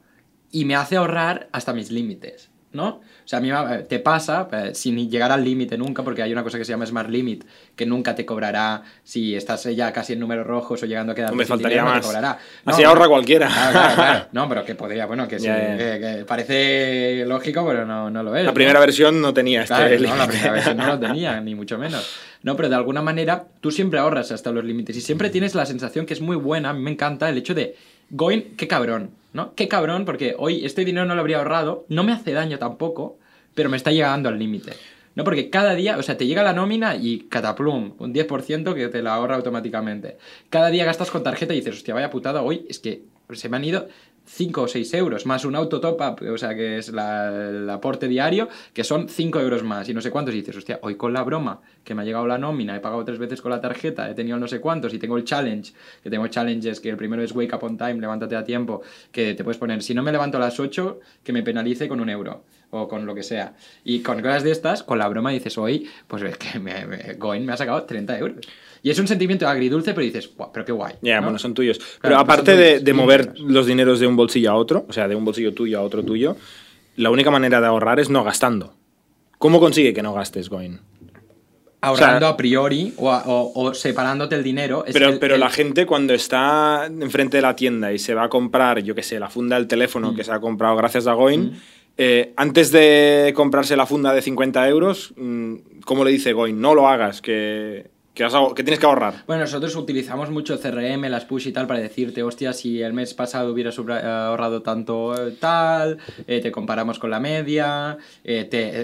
[0.49, 2.51] y me hace ahorrar hasta mis límites.
[2.71, 3.01] ¿no?
[3.29, 3.51] O sea, a mí
[3.87, 6.87] te pasa, eh, sin llegar al límite nunca, porque hay una cosa que se llama
[6.87, 7.43] Smart Limit,
[7.75, 11.35] que nunca te cobrará si estás ya casi en números rojos o llegando a quedar
[11.35, 12.03] me faltaría más.
[12.03, 12.39] cobrará.
[12.65, 14.27] Así ahorra cualquiera.
[14.31, 18.43] No, pero que podría, bueno, que sí, Que, parece lógico, pero no, no lo es.
[18.43, 21.77] La primera versión no tenía este No, la primera versión no lo tenía, ni mucho
[21.77, 22.09] menos.
[22.41, 25.67] No, pero de alguna manera tú siempre ahorras hasta los límites y siempre tienes la
[25.67, 27.75] sensación que es muy buena, a mí me encanta el hecho de,
[28.09, 29.53] going, qué cabrón ¿no?
[29.55, 33.17] Qué cabrón, porque hoy este dinero no lo habría ahorrado, no me hace daño tampoco,
[33.59, 34.71] pero me está llegando al límite.
[35.15, 35.25] ¿no?
[35.25, 39.03] Porque cada día, o sea, te llega la nómina y cataplum, un 10% que te
[39.03, 40.15] la ahorra automáticamente.
[40.49, 43.57] Cada día gastas con tarjeta y dices, hostia, vaya putada, hoy es que se me
[43.57, 43.89] han ido
[44.23, 48.07] 5 o 6 euros, más un auto top up, o sea, que es el aporte
[48.07, 50.33] diario, que son 5 euros más y no sé cuántos.
[50.33, 53.03] Y dices, hostia, hoy con la broma, que me ha llegado la nómina, he pagado
[53.03, 56.09] tres veces con la tarjeta, he tenido no sé cuántos y tengo el challenge, que
[56.09, 59.43] tengo challenges, que el primero es wake up on time, levántate a tiempo, que te
[59.43, 62.45] puedes poner, si no me levanto a las 8, que me penalice con un euro
[62.71, 63.53] o con lo que sea.
[63.83, 67.13] Y con cosas de estas, con la broma dices, hoy, pues es que me, me,
[67.13, 68.47] Goin me ha sacado 30 euros.
[68.81, 70.95] Y es un sentimiento agridulce, pero dices, pero qué guay.
[71.01, 71.79] Ya, bueno, son tuyos.
[72.01, 75.15] pero aparte de, de mover los dineros de un bolsillo a otro, o sea, de
[75.15, 76.37] un bolsillo tuyo a otro tuyo,
[76.95, 78.73] la única manera de ahorrar es no gastando.
[79.37, 80.81] ¿Cómo consigue que no gastes, Goin?
[81.81, 84.83] Ahorrando a priori o, separándote el dinero.
[84.91, 88.79] pero pero la gente cuando está enfrente de la tienda y se va a comprar,
[88.79, 90.15] yo qué sé, la funda del teléfono mm.
[90.15, 91.53] que se ha comprado gracias a Goin, mm.
[92.01, 96.61] Eh, antes de comprarse la funda de 50 euros, mm, ¿cómo le dice Goin?
[96.61, 99.25] No lo hagas, que tienes que ahorrar.
[99.27, 103.13] Bueno, nosotros utilizamos mucho CRM, las push y tal, para decirte, hostia, si el mes
[103.13, 107.97] pasado hubieras ahorrado tanto eh, tal, eh, te comparamos con la media,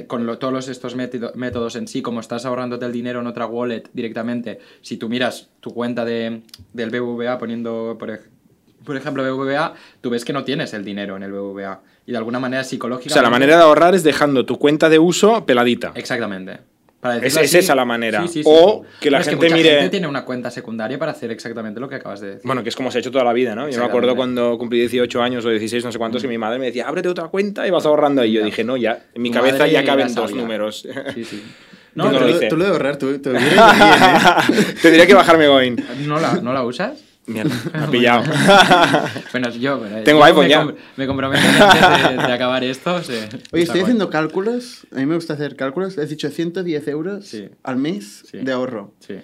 [0.07, 4.59] con todos estos métodos en sí, como estás ahorrándote el dinero en otra wallet directamente,
[4.81, 6.41] si tú miras tu cuenta de,
[6.73, 11.31] del BBVA poniendo, por ejemplo, BBVA, tú ves que no tienes el dinero en el
[11.31, 11.81] BBVA.
[12.07, 13.11] Y de alguna manera psicológica.
[13.11, 15.91] O sea, la manera de ahorrar es dejando tu cuenta de uso peladita.
[15.95, 16.59] Exactamente.
[16.99, 18.21] Para es, es, esa la manera.
[18.23, 19.69] Sí, sí, sí, o que la gente que mucha mire.
[19.75, 22.41] gente tiene una cuenta secundaria para hacer exactamente lo que acabas de decir.
[22.43, 23.69] Bueno, que es como se ha hecho toda la vida, ¿no?
[23.69, 26.57] Yo me acuerdo cuando cumplí 18 años o 16, no sé cuántos, que mi madre
[26.57, 28.31] me decía, ábrete otra cuenta y vas ahorrando ahí.
[28.33, 29.05] Yo dije, no, ya.
[29.13, 30.87] En mi cabeza ya caben dos números.
[31.13, 31.43] Sí, sí.
[31.95, 34.75] No, no tú, tú, lo de ahorrar, tú, tú bien, ¿eh?
[34.81, 35.77] Tendría que bajarme Goin.
[36.05, 37.04] ¿No la, ¿No la usas?
[37.27, 38.23] Mierda, me ha pillado.
[39.31, 40.63] bueno, yo, Tengo yo iPhone me, ya.
[40.65, 43.01] com- me comprometo antes de, de acabar esto.
[43.03, 43.13] sí.
[43.51, 44.85] Oye, estoy haciendo cálculos.
[44.91, 45.97] A mí me gusta hacer cálculos.
[45.97, 47.49] Has dicho 110 euros Sí.
[47.63, 48.37] al mes Sí.
[48.39, 48.93] de ahorro.
[48.99, 49.15] Sí.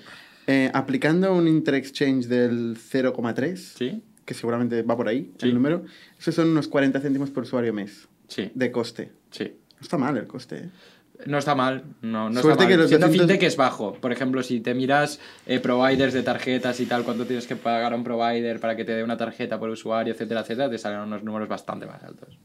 [0.47, 4.01] Eh, aplicando un interexchange del 0,3, ¿Sí?
[4.25, 5.47] que seguramente va por ahí, Sí.
[5.47, 5.85] el número,
[6.19, 8.51] esos son unos 40 céntimos por usuario mes Sí.
[8.55, 9.11] de coste.
[9.29, 9.43] Sí.
[9.75, 10.69] No está mal el coste, ¿eh?
[11.25, 12.67] No está mal, no, no Suerte está mal.
[12.67, 13.93] que los Siendo 200 fintech es bajo.
[13.93, 17.93] Por ejemplo, si te miras eh, providers de tarjetas y tal, cuánto tienes que pagar
[17.93, 20.99] a un provider para que te dé una tarjeta por usuario, etcétera, etcétera, te salen
[20.99, 22.37] unos números bastante más altos.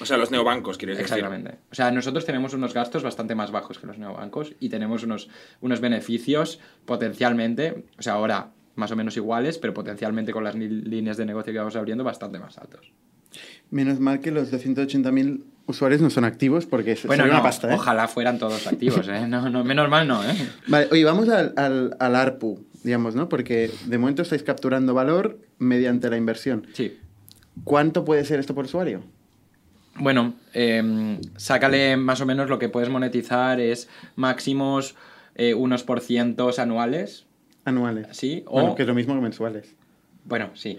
[0.00, 1.14] O sea, los neobancos, quieres decir.
[1.14, 1.58] Exactamente.
[1.70, 5.28] O sea, nosotros tenemos unos gastos bastante más bajos que los neobancos y tenemos unos,
[5.60, 11.16] unos beneficios potencialmente, o sea, ahora más o menos iguales, pero potencialmente con las líneas
[11.16, 12.92] de negocio que vamos abriendo bastante más altos.
[13.74, 17.48] Menos mal que los 280.000 usuarios no son activos porque es Bueno, sería no, una
[17.48, 17.74] pasta, ¿eh?
[17.74, 19.26] ojalá fueran todos activos, ¿eh?
[19.26, 20.32] No, no, menos mal no, ¿eh?
[20.68, 23.28] Vale, oye, vamos al, al, al ARPU, digamos, ¿no?
[23.28, 26.68] Porque de momento estáis capturando valor mediante la inversión.
[26.72, 26.96] Sí.
[27.64, 29.02] ¿Cuánto puede ser esto por usuario?
[29.96, 34.94] Bueno, eh, sácale más o menos lo que puedes monetizar es máximos
[35.34, 37.26] eh, unos por cientos anuales,
[37.64, 38.06] Anuales.
[38.12, 38.44] ¿sí?
[38.46, 39.74] O, Bueno, que es lo mismo que mensuales.
[40.24, 40.78] Bueno, sí.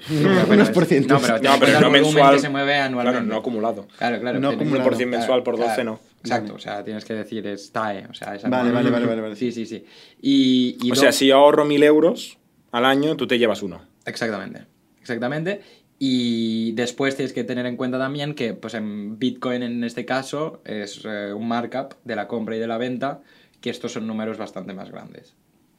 [0.50, 1.22] Unos por cientos.
[1.22, 2.36] No, pero, No, pero no volumen mensual.
[2.36, 3.20] que se mueve anualmente.
[3.20, 3.88] Claro, no acumulado.
[3.98, 4.40] Claro, claro.
[4.40, 4.90] No acumulado.
[4.90, 6.00] 100% mensual por 12 no.
[6.22, 6.56] Exacto, Vale.
[6.56, 9.36] o sea, tienes que decir es TAE, o sea, es Vale, vale, vale, vale, vale.
[9.36, 9.86] Sí, sí, sí.
[10.22, 12.40] Y, y O sea, si yo ahorro 1000 euros
[12.72, 13.82] al año, tú te llevas uno.
[14.06, 14.66] Exactamente,
[15.00, 15.62] exactamente.
[16.00, 20.62] Y después tienes que tener en cuenta también que pues en Bitcoin en este caso
[20.66, 23.22] es eh, un markup de la compra y de la venta,
[23.62, 25.36] que estos son números bastante más grandes.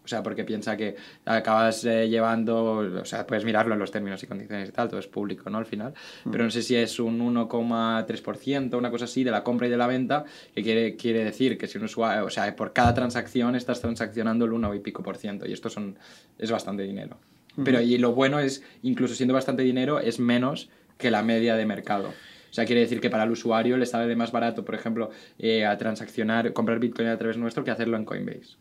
[0.07, 4.23] O sea, porque piensa que acabas eh, llevando, o sea, puedes mirarlo en los términos
[4.23, 5.59] y condiciones y tal, todo es público, ¿no?
[5.59, 5.95] Al final.
[6.31, 9.77] Pero no sé si es un 1,3%, una cosa así, de la compra y de
[9.77, 13.57] la venta, que quiere, quiere decir que si un usuario, o sea, por cada transacción
[13.57, 15.99] estás transaccionando el 1 y pico por ciento, y esto son,
[16.39, 17.19] es bastante dinero.
[17.65, 21.67] Pero y lo bueno es, incluso siendo bastante dinero, es menos que la media de
[21.67, 22.13] mercado.
[22.51, 25.11] O sea, quiere decir que para el usuario le sale de más barato, por ejemplo,
[25.39, 28.57] eh, a transaccionar, comprar Bitcoin a través nuestro que hacerlo en Coinbase.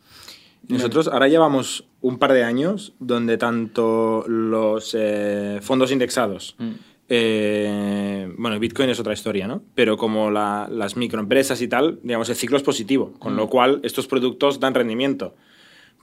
[0.70, 6.72] Nosotros ahora llevamos un par de años donde tanto los eh, fondos indexados, Mm.
[7.10, 9.62] eh, bueno, Bitcoin es otra historia, ¿no?
[9.76, 13.38] Pero como la- las microempresas y tal, digamos, el ciclo es positivo, con Mm.
[13.38, 15.36] lo cual estos productos dan rendimiento.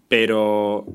[0.08, 0.86] Pero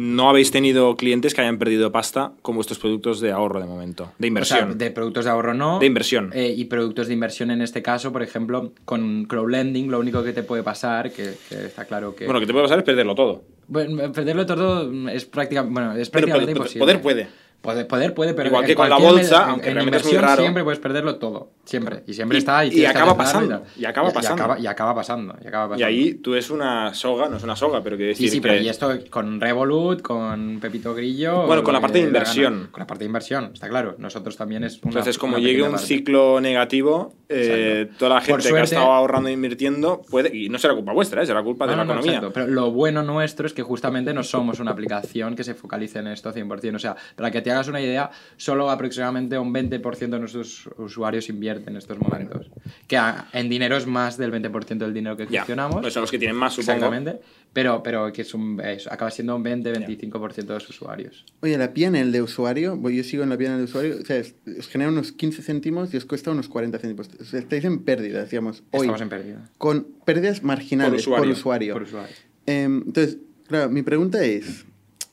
[0.00, 4.12] no habéis tenido clientes que hayan perdido pasta con vuestros productos de ahorro de momento,
[4.18, 4.58] de O inversión.
[4.58, 5.80] sea, de productos de ahorro no.
[5.80, 6.30] De inversión.
[6.34, 10.32] Eh, y productos de inversión en este caso, por ejemplo, con crowdlending, lo único que
[10.32, 12.26] te puede pasar, que, que está claro que...
[12.26, 13.42] Bueno, lo que te puede pasar es perderlo todo.
[13.66, 16.80] Bueno, perderlo todo es, práctica, bueno, es Pero prácticamente poder- imposible.
[16.84, 17.28] poder puede.
[17.60, 20.20] Poder, poder puede, pero Igual en que con la bolsa, med- aunque en realmente es
[20.20, 20.40] raro.
[20.42, 22.04] siempre puedes perderlo todo, siempre.
[22.06, 24.42] Y siempre Y- está y, y que acaba pasando, y acaba pasando.
[24.44, 27.56] acaba, y acaba pasando, y acaba Y ahí tú es una soga, no es una
[27.56, 28.48] soga, pero Sí, decir sí, que...
[28.48, 31.46] pero y esto con Revolut, con Pepito Grillo...
[31.48, 32.68] Bueno, con la parte que de la inversión.
[32.70, 33.96] Con la parte de inversión, está claro.
[33.98, 35.86] Nosotros también es una Entonces, como una llegue un parte.
[35.86, 40.34] ciclo negativo, eh, toda la Por gente que ha estado ahorrando e invirtiendo puede.
[40.34, 41.26] Y no será culpa vuestra, ¿eh?
[41.26, 42.18] será culpa de No, la no, no, economía.
[42.18, 42.32] exacto.
[42.34, 46.06] Pero lo bueno nuestro es que justamente no somos una aplicación que se focalice en
[46.06, 46.76] esto 100%.
[46.76, 51.28] O sea, para que te hagas una idea, solo aproximadamente un 20% de nuestros usuarios
[51.30, 52.50] invierten en estos momentos.
[52.86, 53.00] Que
[53.32, 55.80] en dinero es más del 20% del dinero que gestionamos.
[55.80, 56.72] pues son los que tienen más, supongo.
[56.72, 57.20] Exactamente.
[57.54, 61.24] Pero, pero que es un, es- acaba siendo un 20-25% de los usuarios.
[61.40, 64.34] Oye, la PNL de usuario, yo sigo en la PNL de usuario, o sea, es-
[64.58, 67.08] os genera unos 15 céntimos y os cuesta unos 40 céntimos.
[67.18, 68.80] O sea, estáis en pérdidas, digamos, hoy.
[68.82, 69.50] Estamos en pérdida.
[69.56, 71.72] Con pérdidas marginales Por por usuario, usuario.
[71.72, 72.14] Por usuario.
[72.46, 74.66] Em, entonces, claro, mi pregunta es,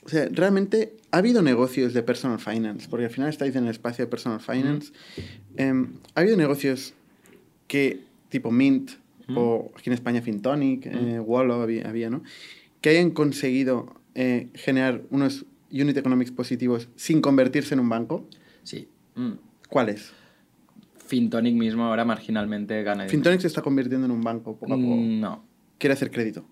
[0.06, 2.89] o sea, ¿realmente ha habido negocios de personal finance?
[2.89, 4.91] Porque al final estáis en el espacio de personal finance.
[5.56, 6.93] Em, ¿Ha habido negocios
[7.67, 8.91] que, tipo Mint,
[9.34, 12.21] o aquí en España Fintonic, eh, Wallo había, había, ¿no?
[12.82, 18.28] Que hayan conseguido eh, generar unos unit economics positivos sin convertirse en un banco?
[18.63, 18.89] Sí.
[19.15, 19.36] Mm.
[19.69, 20.12] ¿Cuáles?
[20.97, 23.12] Fintonic mismo ahora marginalmente gana dinero.
[23.12, 24.95] Fintonic se está convirtiendo en un banco poco a poco.
[24.97, 25.45] Mm, No.
[25.78, 26.45] Quiere hacer crédito.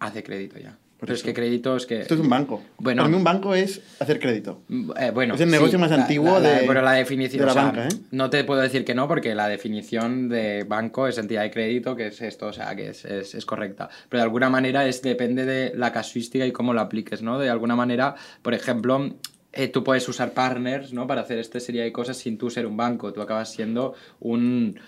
[0.00, 0.76] Hace crédito ya.
[1.00, 1.26] Pero es eso.
[1.26, 2.00] que crédito es que...
[2.00, 2.60] Esto es un banco.
[2.78, 3.02] Bueno.
[3.02, 4.62] Para mí un banco es hacer crédito.
[4.98, 7.38] Eh, bueno, Es el negocio más antiguo la- la- de- Pero la definición.
[7.40, 7.98] de la o sea, banca, ¿eh?
[8.10, 11.94] No te puedo decir que no, porque la definición de banco es entidad de crédito,
[11.94, 13.88] que es esto, o sea, que es, es- es correcta.
[14.08, 17.38] Pero de alguna manera es depende de la casuística y cómo lo apliques, ¿no?
[17.38, 19.14] De alguna manera, por ejemplo.
[19.50, 21.06] eh, tú puedes usar partners, ¿no?
[21.06, 23.12] Para hacer esta serie de cosas sin tú ser un banco.
[23.14, 24.78] Tú acabas siendo un,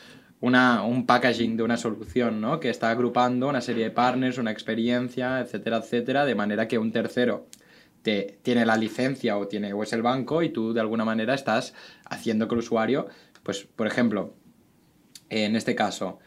[0.40, 2.61] una, un packaging de una solución, ¿no?
[2.61, 6.92] Que está agrupando una serie de partners, una experiencia, etcétera, etcétera, de manera que un
[6.92, 7.46] tercero
[8.03, 11.35] te, tiene la licencia o, tiene, o es el banco y tú de alguna manera
[11.35, 11.74] estás
[12.07, 13.09] haciendo que el usuario,
[13.42, 14.35] pues, por ejemplo,
[15.29, 16.18] en este caso,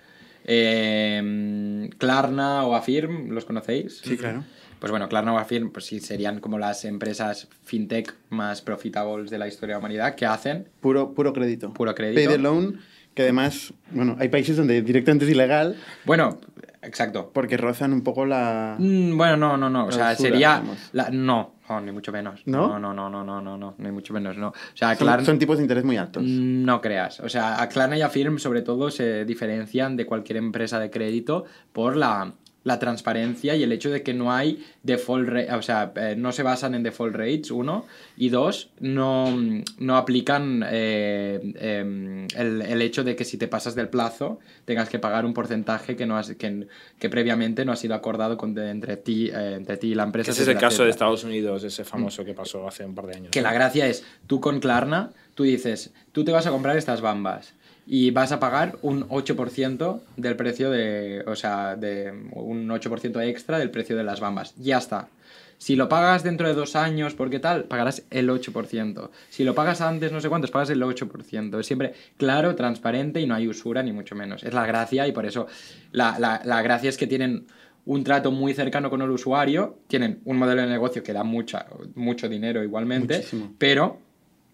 [0.46, 4.02] eh, Klarna o Affirm, ¿los conocéis?
[4.04, 4.44] Sí, claro.
[4.80, 9.38] Pues bueno, Klarna o Affirm pues sí, serían como las empresas fintech más profitables de
[9.38, 10.68] la historia de la humanidad que hacen...
[10.82, 11.74] Puro, puro crédito.
[11.74, 12.20] Puro crédito.
[12.20, 12.82] Pay the loan,
[13.14, 15.76] que además, bueno, hay países donde directamente es ilegal.
[16.06, 16.40] Bueno,
[16.82, 17.32] exacto.
[17.34, 18.76] Porque rozan un poco la...
[18.80, 19.86] Mm, bueno, no, no, no.
[19.86, 20.64] O sea, sería...
[20.92, 22.42] La, no, no, ni mucho menos.
[22.46, 22.80] ¿No?
[22.80, 24.50] No, no, no, no, no, no, no, ni mucho menos, no.
[24.50, 26.24] O sea, son, son tipos de interés muy altos.
[26.24, 27.20] No creas.
[27.20, 30.90] O sea, a Klarna y a Firm, sobre todo, se diferencian de cualquier empresa de
[30.90, 35.62] crédito por la, la transparencia y el hecho de que no hay default rate, o
[35.62, 39.36] sea, eh, no se basan en default rates, uno, y dos, no,
[39.80, 44.88] no aplican eh, eh, el, el hecho de que si te pasas del plazo tengas
[44.88, 46.68] que pagar un porcentaje que, no has, que,
[47.00, 50.04] que previamente no ha sido acordado con, de- entre, ti, eh, entre ti y la
[50.04, 50.32] empresa.
[50.32, 50.90] Ese es el etcétera, caso de.
[50.92, 53.32] Estados Unidos, ese famoso que pasó hace un par de años.
[53.32, 57.02] Que la gracia es, tú con Klarna, tú dices, tú te vas a comprar estas
[57.02, 57.54] bambas
[57.86, 63.60] y vas a pagar un 8% del precio de, o sea, de un 8% extra
[63.60, 64.54] del precio de las bambas.
[64.58, 65.10] Ya está.
[65.58, 69.10] Si lo pagas dentro de dos años, porque tal, pagarás el 8%.
[69.30, 71.60] Si lo pagas antes, no sé cuántos, pagas el 8%.
[71.60, 74.44] Es siempre claro, transparente y no hay usura, ni mucho menos.
[74.44, 75.48] Es la gracia y por eso
[75.92, 77.46] la, la, la gracia es que tienen
[77.86, 81.66] un trato muy cercano con el usuario, tienen un modelo de negocio que da mucha,
[81.96, 83.54] mucho dinero igualmente, Muchísimo.
[83.58, 84.00] pero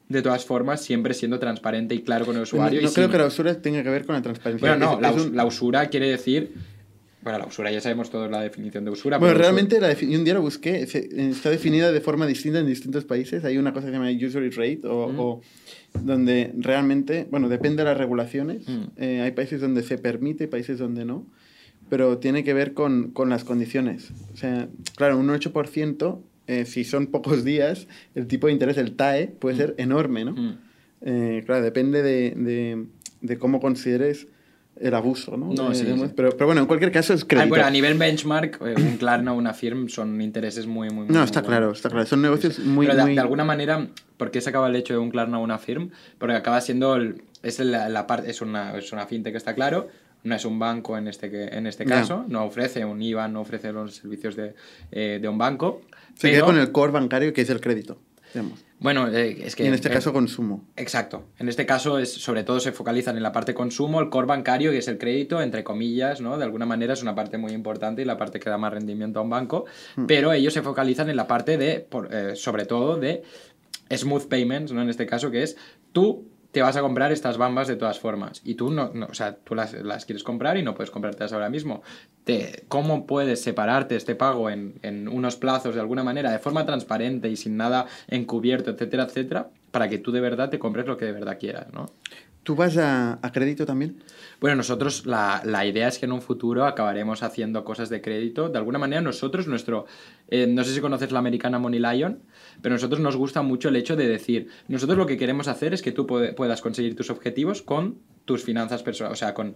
[0.10, 2.82] de todas formas siempre siendo transparente y claro con el no usuario.
[2.82, 4.68] y no creo sin- que la usura tenga que ver con la transparencia.
[4.76, 6.52] Bueno, no, la, un- usura quiere decir...
[7.22, 9.18] Bueno, la usura ya sabemos todos la definición de usura.
[9.18, 12.60] Bueno, pero realmente la defi- un día lo busqué, se- está definida de forma distinta
[12.60, 13.44] en distintos países.
[13.44, 15.20] Hay una cosa que se llama usury rate, o, Mm.
[15.20, 15.42] o
[16.02, 18.68] donde realmente, bueno, depende de las regulaciones.
[18.70, 18.84] Mm.
[18.98, 21.26] Eh, hay países donde se permite, países donde no,
[21.90, 24.12] pero tiene que ver con, con las condiciones.
[24.34, 28.96] O sea, claro, un 8%, eh, si son pocos días, el tipo de interés, el
[28.96, 30.32] TAE, puede ser enorme, ¿no?
[30.34, 30.58] Mm.
[31.02, 32.86] Eh, claro, depende de, de,
[33.22, 34.28] de cómo consideres
[34.82, 35.54] el abuso, ¿no?
[35.54, 36.06] No, De- sí, sí.
[36.16, 37.50] Pero, pero bueno, en cualquier caso es Ah, crédito.
[37.50, 41.14] bueno, a nivel benchmark, eh, un Klarna o una Firm son intereses muy, muy, muy
[41.14, 41.48] No, muy está buenos.
[41.60, 42.06] claro, está claro.
[42.08, 43.14] Son negocios muy, Pero de, muy...
[43.16, 45.90] de alguna manera, ¿por qué se acaba el hecho de un Klarna o una Firm?
[46.18, 49.88] Porque acaba siendo el- es la, la parte es una es una fintech está claro,
[50.26, 53.40] no es un banco en este que en este caso, no ofrece un IBAN, no
[53.42, 54.54] ofrece los servicios de,
[54.92, 55.82] eh, de un banco.
[56.20, 58.00] Se pero, queda con el core bancario que es el crédito.
[58.34, 58.60] digamos.
[58.82, 60.64] Bueno, eh, es que y en este eh, caso consumo.
[60.78, 61.26] Exacto.
[61.38, 64.72] En este caso, es, sobre todo se focalizan en la parte consumo, el core bancario,
[64.72, 66.38] que es el crédito, entre comillas, ¿no?
[66.38, 69.20] De alguna manera es una parte muy importante y la parte que da más rendimiento
[69.20, 69.66] a un banco,
[70.08, 73.24] pero ellos se focalizan en la parte de, por- eh, sobre todo, de
[73.94, 74.82] smooth payments, ¿no?
[74.82, 75.58] En este caso, que es
[75.92, 79.14] tú te vas a comprar estas bambas de todas formas y tú no, no o
[79.14, 81.84] sea, tú las, las quieres comprar y no puedes comprártelas ahora mismo.
[82.24, 86.66] Te, ¿Cómo puedes separarte este pago en, en unos plazos de alguna manera, de forma
[86.66, 90.98] transparente y sin nada encubierto, etcétera, etcétera, para que tú de verdad te compres lo
[90.98, 91.88] que de verdad quieras, ¿no?
[92.50, 94.02] ¿Tú vas a, crédito también?
[94.42, 98.50] Bueno, nosotros la, la idea es que en un futuro acabaremos haciendo cosas de crédito.
[98.50, 99.86] De alguna manera nosotros, nuestro...
[100.30, 102.24] eh, no sé si conoces la americana Money Lion,
[102.64, 105.76] pero a nosotros nos gusta mucho el hecho de decir, nosotros lo que queremos hacer
[105.76, 109.56] es que tú puedas conseguir tus objetivos con tus finanzas personales, o sea, con,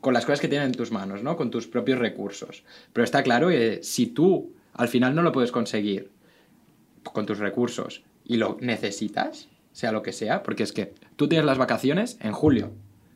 [0.00, 1.36] con las cosas que tienes en tus manos, ¿no?
[1.36, 2.62] Con tus propios recursos.
[2.92, 6.12] Pero está claro que si tú al final no lo puedes conseguir
[7.02, 9.48] con tus recursos y lo necesitas,
[9.78, 12.72] sea lo que sea, porque es que tú tienes las vacaciones en julio.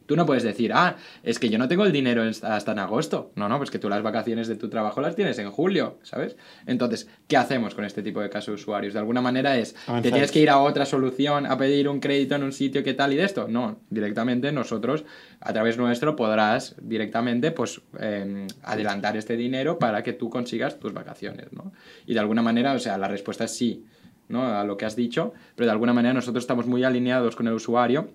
[0.07, 0.95] Tú no puedes decir, ah,
[1.25, 3.33] es que yo no tengo el dinero hasta en agosto.
[3.35, 6.37] No, no, pues que tú las vacaciones de tu trabajo las tienes en julio, ¿sabes?
[6.67, 8.93] Entonces, ¿qué hacemos con este tipo de casos de usuarios?
[8.93, 12.37] De alguna manera es, ¿te tienes que ir a otra solución a pedir un crédito
[12.37, 13.49] en un sitio que tal y de esto?
[13.49, 15.05] No, directamente nosotros,
[15.41, 20.93] a través nuestro, podrás directamente pues eh, adelantar este dinero para que tú consigas tus
[20.93, 21.73] vacaciones, ¿no?
[22.07, 23.85] Y de alguna manera, o sea, la respuesta es sí,
[24.33, 24.45] ¿no?
[24.45, 27.55] A lo que has dicho, pero de alguna manera nosotros estamos muy alineados con el
[27.55, 28.09] usuario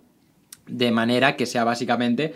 [0.67, 2.33] de manera que sea básicamente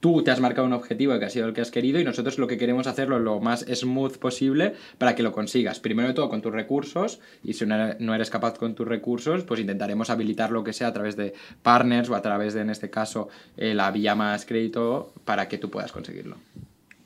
[0.00, 2.38] tú te has marcado un objetivo que ha sido el que has querido y nosotros
[2.38, 5.80] lo que queremos hacerlo lo más smooth posible para que lo consigas.
[5.80, 9.58] Primero de todo con tus recursos y si no eres- capaz con tus recursos, pues
[9.60, 12.90] intentaremos habilitar lo que sea a través de partners o a través de, en este
[12.90, 16.36] caso, eh, la vía más crédito para que tú puedas conseguirlo.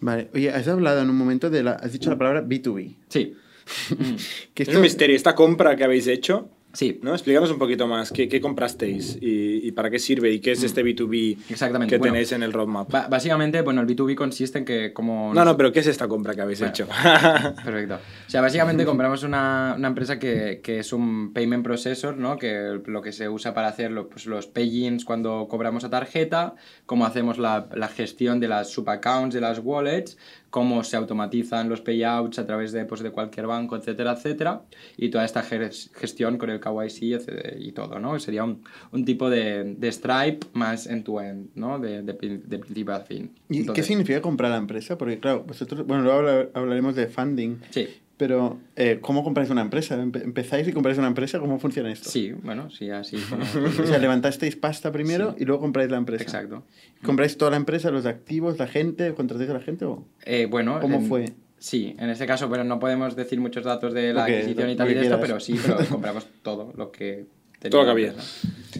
[0.00, 0.28] Vale.
[0.34, 1.72] Oye, has hablado en un momento de la...
[1.72, 2.94] Has dicho la palabra B2B.
[3.08, 3.34] Sí.
[4.54, 5.16] Que Es esto- un misterio.
[5.16, 7.00] Esta compra que habéis hecho, Sí.
[7.02, 7.12] ¿no?
[7.12, 10.62] Explícanos un poquito más qué, qué comprasteis y, y, para qué sirve y qué es
[10.62, 11.52] este B2B Mm.
[11.52, 11.94] Exactamente.
[11.94, 12.90] que Bueno, tenéis en el roadmap.
[13.10, 15.34] Básicamente, bueno, el B2B consiste en que como...
[15.34, 16.70] No, no, pero ¿qué es esta compra que habéis Bueno.
[16.72, 16.86] hecho?
[17.62, 17.96] Perfecto.
[18.26, 22.38] O sea, básicamente compramos una, una empresa que, que es un payment processor, ¿no?
[22.38, 26.54] Que lo que se usa para hacer lo- pues, los pay-ins cuando cobramos a tarjeta,
[26.86, 30.16] cómo hacemos la, la gestión de las subaccounts, de las wallets,
[30.52, 34.62] cómo se automatizan los payouts a través de, pues, de cualquier banco, etcétera, etcétera,
[34.98, 37.18] y toda esta ges- gestión con el KYC
[37.58, 38.18] y todo, ¿no?
[38.20, 41.78] Sería un, un tipo de, de Stripe más end-to-end, ¿no?
[41.78, 43.30] De, de, de principio a fin.
[43.48, 44.98] ¿Y qué significa comprar la empresa?
[44.98, 47.88] Porque, claro, vosotros, bueno, luego habla- hablaremos de funding, Sí.
[48.22, 49.96] Pero eh, ¿cómo compráis una empresa?
[49.96, 51.40] Empe- ¿Empezáis y compráis una empresa?
[51.40, 52.08] ¿Cómo funciona esto?
[52.08, 53.16] Sí, bueno, sí, así.
[53.28, 56.22] como- O sea, levantasteis pasta primero y luego compráis la empresa.
[56.22, 56.62] Exacto.
[57.02, 59.12] ¿Compráis toda la empresa, los activos, la gente?
[59.14, 60.04] ¿Contratáis a la gente o...?
[60.24, 61.24] Eh, bueno, ¿Cómo en- fue?
[61.58, 64.88] Sí, en este caso, pero no podemos decir muchos datos de la adquisición y tal
[64.90, 67.26] y de esto, pero sí, pero compramos todo lo que
[67.58, 68.14] tenía Todo lo que había.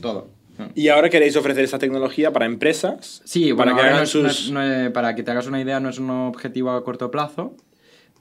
[0.00, 0.28] Todo.
[0.76, 3.22] y ahora queréis ofrecer esta tecnología para empresas.
[3.24, 4.44] Sí, para bueno, que hagan no es- no sus...
[4.46, 7.10] es- no es- para que te hagas una idea, no es un objetivo a corto
[7.10, 7.56] plazo,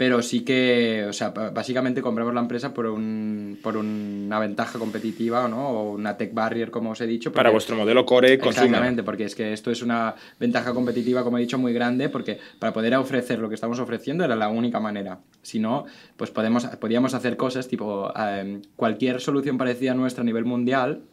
[0.01, 5.47] pero sí que, o sea, básicamente compramos la empresa por, un, por una ventaja competitiva
[5.47, 5.69] ¿no?
[5.69, 7.31] o una tech barrier, como os he dicho.
[7.31, 8.65] Para vuestro modelo core consumer.
[8.65, 12.39] Exactamente, porque es que esto es una ventaja competitiva, como he dicho, muy grande, porque
[12.57, 15.19] para poder ofrecer lo que estamos ofreciendo era la única manera.
[15.43, 15.85] Si no,
[16.17, 21.03] pues podemos, podíamos hacer cosas tipo eh, cualquier solución parecida a nuestra a nivel mundial,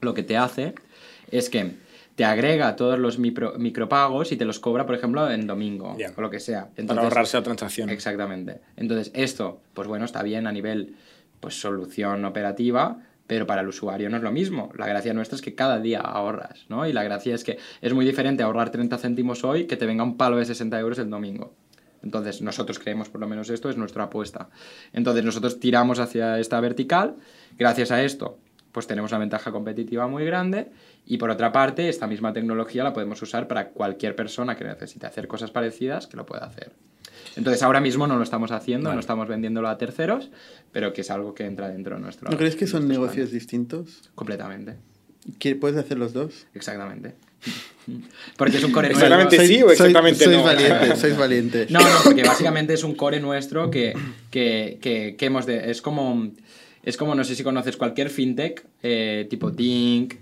[0.00, 0.74] lo que te hace
[1.30, 1.76] es que
[2.16, 6.20] te agrega todos los micro- micropagos y te los cobra, por ejemplo, en domingo o
[6.20, 6.70] lo que sea.
[6.88, 7.88] para ahorrarse la transacción.
[7.90, 8.60] Exactamente.
[8.76, 10.96] Entonces, esto, pues bueno, está bien a nivel
[11.40, 14.70] pues solución operativa, pero para el usuario no es lo mismo.
[14.76, 16.86] La gracia nuestra es que cada día ahorras, ¿no?
[16.86, 20.02] Y la gracia es que es muy diferente ahorrar 30 céntimos hoy que te venga
[20.04, 21.54] un palo de 60 euros el domingo.
[22.02, 24.48] Entonces, nosotros creemos por lo menos esto, es nuestra apuesta.
[24.92, 27.16] Entonces, nosotros tiramos hacia esta vertical.
[27.58, 28.38] Gracias a esto,
[28.70, 30.68] pues tenemos una ventaja competitiva muy grande.
[31.06, 35.06] Y por otra parte, esta misma tecnología la podemos usar para cualquier persona que necesite
[35.06, 36.72] hacer cosas parecidas que lo pueda hacer.
[37.36, 40.30] Entonces, ahora mismo no lo estamos haciendo, no estamos vendiéndolo a terceros,
[40.72, 42.30] pero que es algo que entra dentro de nuestro.
[42.30, 43.32] ¿No crees que son negocios planes.
[43.32, 44.10] distintos?
[44.14, 44.74] Completamente.
[45.38, 46.46] ¿Qué- ¿Puedes hacer los dos?
[46.54, 47.14] Exactamente.
[48.36, 50.42] Porque es un core Exactamente nuestro- sí o exactamente sois no.
[50.44, 51.70] valientes, sois valientes.
[51.70, 53.94] No, no, porque básicamente es un core nuestro que,
[54.30, 55.70] que, que, que hemos de...
[55.70, 56.32] Es como,
[56.82, 60.14] es como, no sé si conoces cualquier fintech, eh, tipo Tink,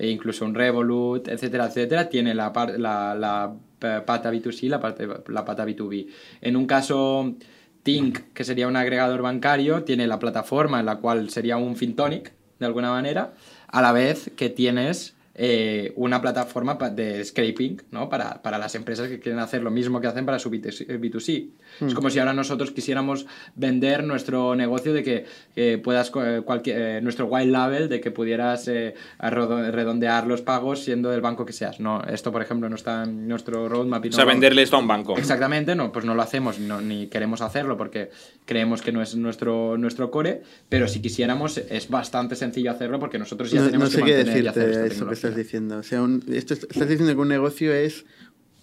[0.00, 4.80] e incluso un Revolut, etcétera, etcétera, tiene la, par- la, p- pata B2C y la,
[4.80, 6.06] parte, la pata B2B.
[6.40, 7.34] En un caso,
[7.82, 12.32] Tink, que sería un agregador bancario, tiene la plataforma en la cual sería un FinTonic,
[12.58, 13.34] de alguna manera,
[13.68, 18.08] a la vez que tienes eh, una plataforma de scraping ¿no?
[18.08, 20.86] para, para las empresas que quieren hacer lo mismo que hacen para su B2C.
[21.00, 21.48] B2C.
[21.86, 25.24] Es como si ahora nosotros quisiéramos vender nuestro negocio de que
[25.56, 30.80] eh, puedas, eh, cualquier, eh, nuestro white label, de que pudieras eh, redondear los pagos
[30.84, 31.80] siendo del banco que seas.
[31.80, 34.04] No, esto, por ejemplo, no está en nuestro roadmap.
[34.04, 35.16] y O no sea, lo- venderle esto a un banco.
[35.16, 38.10] Exactamente, no, pues no lo hacemos no- ni queremos hacerlo porque
[38.44, 43.18] creemos que no es nuestro, nuestro core, pero si quisiéramos es bastante sencillo hacerlo porque
[43.18, 44.84] nosotros ya no, tenemos no sé que qué mantener y hacer esta
[45.20, 45.78] estás diciendo.
[45.78, 48.04] O sea, un- esto es- estás diciendo que un negocio es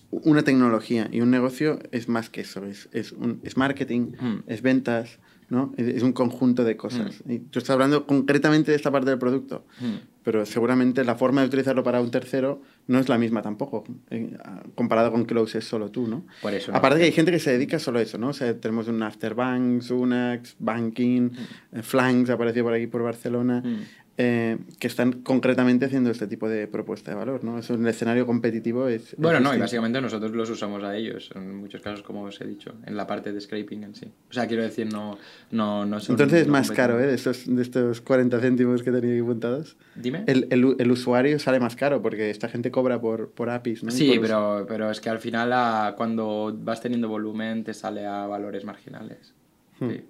[0.10, 2.66] una tecnología y un negocio es más que eso.
[2.66, 4.36] Es, es, un, es marketing, Mm.
[4.48, 5.74] es ventas, ¿no?
[5.78, 7.24] Es, es un conjunto de cosas.
[7.28, 9.96] Y tú estás hablando concretamente de esta parte del producto, Mm.
[10.24, 14.38] pero seguramente la forma de utilizarlo para un tercero no es la misma tampoco, eh,
[14.76, 16.26] comparado con que lo uses solo tú, ¿no?
[16.42, 16.78] Por eso, ¿no?
[16.78, 18.30] Aparte que hay gente que se dedica solo a eso, ¿no?
[18.30, 21.30] O sea, tenemos un Afterbanks, Unax, Banking,
[21.74, 23.78] eh, Flanks, apareció por aquí por Barcelona, Mm.
[24.20, 27.60] Eh, que están concretamente haciendo este tipo de propuesta de valor, ¿no?
[27.60, 29.14] En el escenario competitivo es...
[29.14, 32.42] es Bueno, no, y básicamente nosotros los usamos a ellos, en muchos casos, como os
[32.42, 34.12] he dicho, en la parte de scraping en sí.
[34.30, 35.18] O sea, quiero decir, no,
[35.52, 37.06] no, no son- Entonces es no más caro, ¿eh?
[37.06, 39.78] De estos, de estos 40 céntimos que tenía aquí apuntados.
[39.96, 40.24] Dime.
[40.26, 43.92] El, el, el usuario sale más caro porque esta gente cobra por, por APIs, ¿no?
[43.92, 48.26] Sí, pero, pero es que al final a- cuando vas teniendo volumen te sale a
[48.26, 49.34] valores marginales.
[49.80, 49.90] Hmm.
[49.92, 50.02] Sí.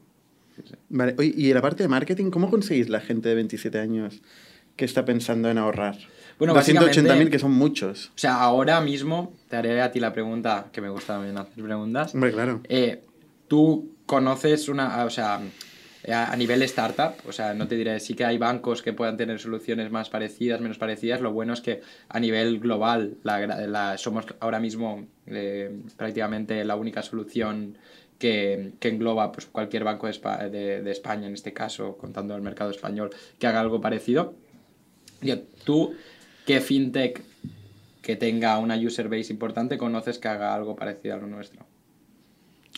[0.58, 0.76] Sí, sí.
[0.90, 4.22] Vale, oye, y en la parte de marketing, ¿cómo conseguís la gente de 27 años
[4.76, 5.98] que está pensando en ahorrar?
[6.38, 8.08] Bueno, 280.000 básicamente- que son muchos.
[8.10, 11.64] O sea, ahora mismo te haré a ti la pregunta, que me gusta también hacer
[11.64, 12.14] preguntas.
[12.14, 12.62] Hombre, claro.
[12.68, 13.04] Eh,
[13.48, 15.40] Tú conoces una, o sea,
[16.10, 19.40] a nivel startup, o sea, no te diré, sí que hay bancos que puedan tener
[19.40, 21.80] soluciones más parecidas, menos parecidas, lo bueno es que
[22.10, 27.78] a nivel global la, la- somos ahora mismo eh, prácticamente la única solución
[28.20, 32.36] que, que engloba pues, cualquier banco de, Espa- de- de España, en este caso, contando
[32.36, 34.34] el mercado español, que haga algo parecido.
[35.22, 35.96] Yo, ¿Tú
[36.46, 37.24] qué fintech
[38.02, 41.66] que tenga una user base importante conoces que haga algo parecido a lo nuestro?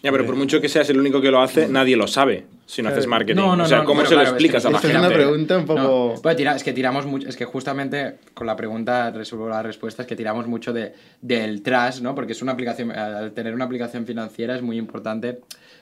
[0.02, 2.82] Ya, pero por mucho que seas el único que lo hace, nadie lo sabe si
[2.82, 3.36] no haces marketing.
[3.36, 4.76] No, no, o sea, no, ¿cómo pero se lo claro, es que explicas a la
[4.78, 5.08] Esta es gente?
[5.08, 6.22] una pregunta un No, poco...
[6.22, 10.04] pues tira- es que tiramos mucho, es que justamente con la pregunta resuelvo la respuesta,
[10.04, 12.16] es que tiramos mucho de, del trash, ¿no?
[12.16, 15.40] Porque es una aplicación, al tener una aplicación financiera es muy importante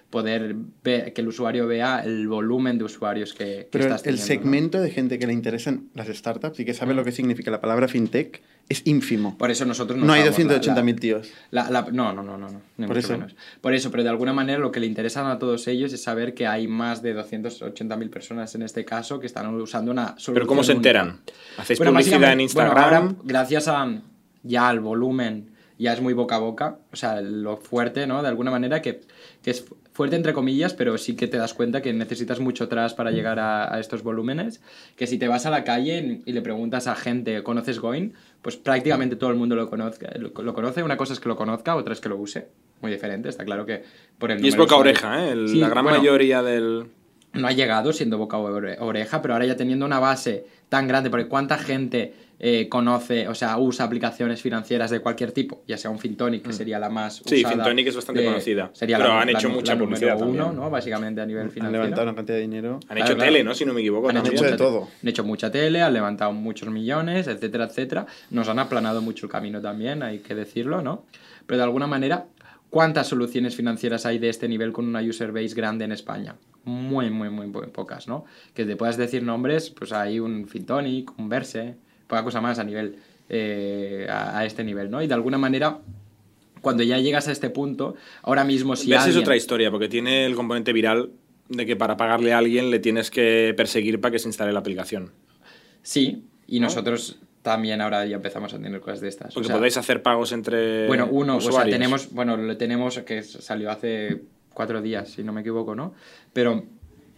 [0.10, 4.16] poder ver, que el usuario vea el volumen de usuarios que, que Pero estás el
[4.16, 4.22] teniendo.
[4.22, 4.28] ¿no?
[4.28, 7.60] segmento de gente que le interesan las startups y que sabe lo que significa la
[7.60, 9.38] palabra fintech es ínfimo.
[9.38, 11.30] Por eso nosotros No hay usamos la- 280.000 la- tíos.
[11.52, 13.18] La- la- no, no, no, no, no, ni Por mucho eso.
[13.18, 13.36] menos.
[13.60, 16.34] Por eso, pero de alguna manera lo que le interesa a todos ellos es saber
[16.34, 20.48] que hay más de 280.000 personas en este caso que están usando una solución Pero
[20.48, 20.90] ¿cómo se única.
[20.90, 21.20] enteran?
[21.58, 22.74] ¿Hacéis Bueno, publicidad en Instagram?
[22.74, 24.02] bueno, ahora, gracias a
[24.44, 25.50] ya al volumen,
[25.80, 28.22] ya es muy boca a boca, o sea, lo fuerte, ¿no?
[28.22, 29.02] De alguna manera que,
[29.44, 29.64] que es
[29.98, 33.40] fuerte entre comillas, pero sí que te das cuenta que necesitas mucho tras para llegar
[33.40, 34.62] a, a estos volúmenes,
[34.96, 38.14] que si te vas a la calle y le preguntas a gente, ¿conoces Goin?
[38.44, 41.36] Pues prácticamente todo el mundo lo, conozca, lo, lo conoce, una cosa es que lo
[41.36, 42.48] conozca, otra es que lo use,
[42.82, 43.84] muy diferente, está claro que
[44.20, 45.32] por el Y es de boca oreja, ¿eh?
[45.32, 46.86] El- Sí, la gran bueno, mayoría del...
[47.34, 51.10] no ha llegado siendo boca ore- oreja, pero ahora ya teniendo una base tan grande,
[51.10, 55.90] porque cuánta gente eh, conoce, o sea, usa aplicaciones financieras de cualquier tipo, ya sea
[55.90, 57.30] un Fintonic, que sería la más Mm.
[57.30, 59.78] Sí, usada Fintonic es bastante de- conocida, Sería pero la, han la- hecho la mucha
[59.78, 60.56] publicidad uno, también.
[60.62, 60.70] ¿no?
[60.70, 61.84] Básicamente a nivel Han financiero.
[61.84, 62.74] levantado una cantidad de dinero.
[62.76, 63.32] Han Claro, hecho claro.
[63.32, 63.54] tele, ¿no?
[63.56, 64.10] Si no me equivoco.
[64.10, 64.44] Han Han también.
[64.44, 64.88] hecho de todo.
[65.02, 68.06] Han hecho mucha tele, han levantado muchos millones, etcétera, etcétera.
[68.30, 71.06] Nos han aplanado mucho el camino también, hay que decirlo, ¿no?
[71.48, 72.26] Pero de alguna manera,
[72.70, 76.36] ¿cuántas soluciones financieras hay de este nivel con una user base grande en España?
[76.66, 78.26] Muy, muy, muy, muy pocas, ¿no?
[78.54, 81.78] Que te puedas decir nombres, pues hay un Fintonic, un Verse,
[82.08, 82.96] poca cosa más a nivel,
[83.30, 85.02] eh, a, a este nivel, ¿no?
[85.02, 85.80] Y de alguna manera,
[86.62, 89.24] cuando ya llegas a este punto, ahora mismo si Verse es alguien...
[89.24, 91.12] otra historia, porque tiene el componente viral
[91.50, 94.60] de que para pagarle a alguien le tienes que perseguir para que se instale la
[94.60, 95.12] aplicación.
[95.82, 99.34] Sí, y nosotros también ahora ya empezamos a tener cosas de estas.
[99.34, 103.00] Porque O sea, podéis hacer pagos entre Bueno, uno, o sea, tenemos, bueno, lo tenemos
[103.00, 104.22] que salió hace
[104.54, 105.94] cuatro días, si no me equivoco, ¿no?
[106.34, 106.66] Pero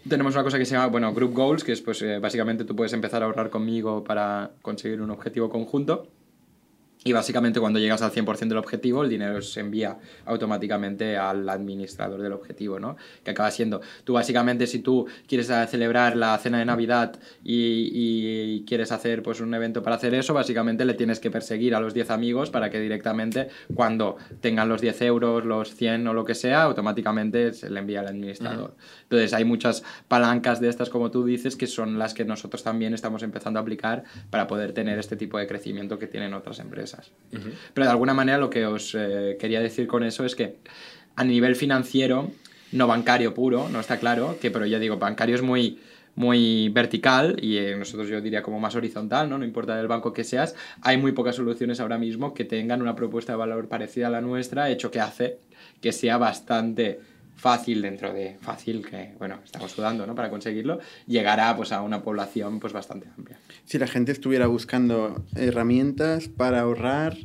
[0.07, 2.75] tenemos una cosa que se llama, bueno, Group Goals, que es pues eh, básicamente tú
[2.75, 6.07] puedes empezar a ahorrar conmigo para conseguir un objetivo conjunto.
[7.05, 12.21] Y básicamente cuando llegas al 100% del objetivo, el dinero se envía automáticamente al administrador
[12.21, 12.97] del objetivo, ¿no?
[13.23, 17.89] Que acaba siendo, tú básicamente si tú quieres eh, celebrar la cena de Navidad y,
[17.93, 21.79] y quieres hacer pues un evento para hacer eso, básicamente le tienes que perseguir a
[21.79, 26.25] los 10 amigos para que directamente cuando tengan los 10 euros, los 100 o lo
[26.25, 28.75] que sea, automáticamente se le envía al administrador.
[29.03, 32.93] Entonces hay muchas palancas de estas, como tú dices, que son las que nosotros también
[32.93, 36.88] estamos empezando a aplicar para poder tener este tipo de crecimiento que tienen otras empresas.
[37.73, 40.57] Pero de alguna manera lo que os eh, quería decir con eso es que
[41.15, 42.31] a nivel financiero,
[42.71, 45.79] no bancario puro, no está claro, que pero ya digo, bancario es muy
[46.15, 49.37] muy vertical y eh, nosotros yo diría como más horizontal, ¿no?
[49.37, 52.93] No importa del banco que seas, hay muy pocas soluciones ahora mismo que tengan una
[52.93, 55.37] propuesta de valor parecida a la nuestra, hecho que hace
[55.81, 56.99] que sea bastante
[57.39, 62.03] fácil dentro de fácil que bueno estamos sudando no para conseguirlo llegará pues a una
[62.03, 67.15] población pues bastante amplia Si la gente estuviera buscando herramientas para ahorrar,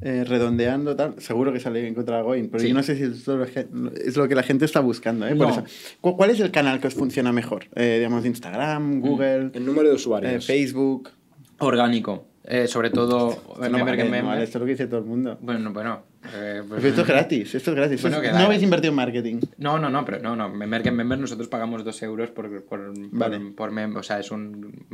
[0.00, 2.48] eh, redondeando, tal, seguro que sale en contra de Goin.
[2.50, 2.68] Pero Sí.
[2.68, 3.66] yo no sé si es lo, que-
[4.04, 5.26] es lo que la gente está buscando.
[5.26, 5.34] ¿eh?
[5.34, 5.52] Por No.
[5.54, 5.64] eso.
[6.00, 7.66] ¿Cu- ¿Cuál es el canal que os funciona mejor?
[7.74, 10.46] Eh, digamos, Instagram, Google, El número de eh, usuarios.
[10.46, 11.10] Facebook.
[11.58, 14.98] orgánico eh, sobre todo Esto no vale, no vale, esto es lo que dice todo
[15.00, 15.38] el mundo.
[15.40, 16.02] bueno bueno
[16.32, 18.02] eh, pues- Pero esto es gratis, esto es gratis.
[18.02, 19.40] Bueno, es- no habéis invertido en marketing.
[19.58, 20.48] No, no, no, pero no, no.
[20.48, 23.38] Member member nosotros pagamos dos euros por, por, Vale.
[23.40, 24.84] por, por mem- O sea, es un,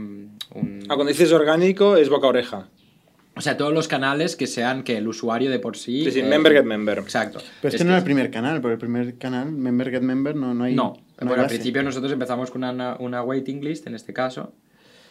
[0.54, 2.68] un- Ah, cuando dices orgánico es boca oreja.
[3.36, 6.04] O sea, todos los canales que sean que el usuario de por sí...
[6.04, 6.98] Sí, sí, eh, member get member.
[6.98, 7.38] Exacto.
[7.62, 10.52] Pero este no era el primer canal, porque el primer canal, Member Get Member, no,
[10.52, 10.74] no hay.
[10.74, 14.52] No, bueno, al principio nosotros empezamos con una, una waiting list, en este caso.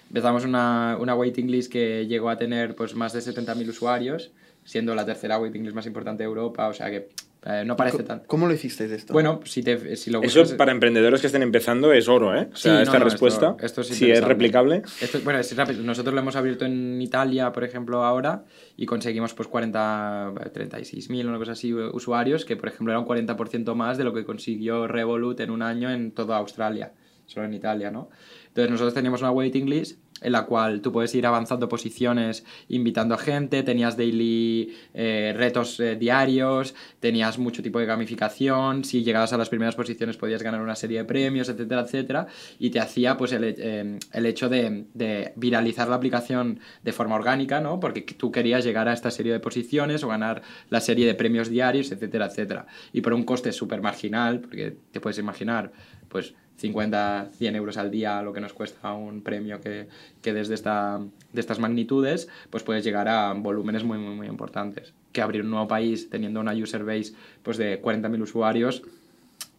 [0.09, 4.31] Empezamos una, una waiting list que llegó a tener pues, más de 70.000 usuarios,
[4.69, 7.09] siendo la tercera waiting list más importante de Europa, o sea que
[7.45, 8.27] eh, no parece tanto.
[8.27, 9.13] ¿Cómo lo hicisteis esto?
[9.13, 12.49] Bueno, si, te, si lo Eso para emprendedores que estén empezando es oro, ¿eh?
[12.53, 14.83] O sea, Sí, no, esta no, respuesta, esto- esto es si es replicable.
[15.01, 15.81] Esto, bueno, es rápido.
[15.81, 18.43] Nosotros lo hemos abierto en Italia, por ejemplo, ahora,
[18.77, 23.07] y conseguimos pues 40, 36.000 o una cosa así usuarios, que por ejemplo era un
[23.07, 26.91] 40% más de lo que consiguió Revolut en un año en toda Australia,
[27.25, 28.09] solo en Italia, ¿no?
[28.49, 33.15] Entonces nosotros teníamos una waiting list en la cual tú puedes ir avanzando posiciones invitando
[33.15, 39.33] a gente, tenías daily eh, retos eh, diarios, tenías mucho tipo de gamificación, si llegabas
[39.33, 42.27] a las primeras posiciones podías ganar una serie de premios, etcétera, etcétera,
[42.59, 47.15] y te hacía pues el, eh, el hecho de, de viralizar la aplicación de forma
[47.15, 47.79] orgánica, ¿no?
[47.79, 51.49] Porque tú querías llegar a esta serie de posiciones o ganar la serie de premios
[51.49, 52.67] diarios, etcétera, etcétera.
[52.93, 55.71] Y por un coste súper marginal, porque te puedes imaginar,
[56.07, 59.87] pues 50, 100 euros al día, lo que nos cuesta un premio que,
[60.21, 60.99] que desde esta,
[61.31, 64.93] de estas magnitudes, pues puedes llegar a volúmenes muy, muy, muy importantes.
[65.11, 68.83] Que abrir un nuevo país teniendo una user base pues de 40.000 usuarios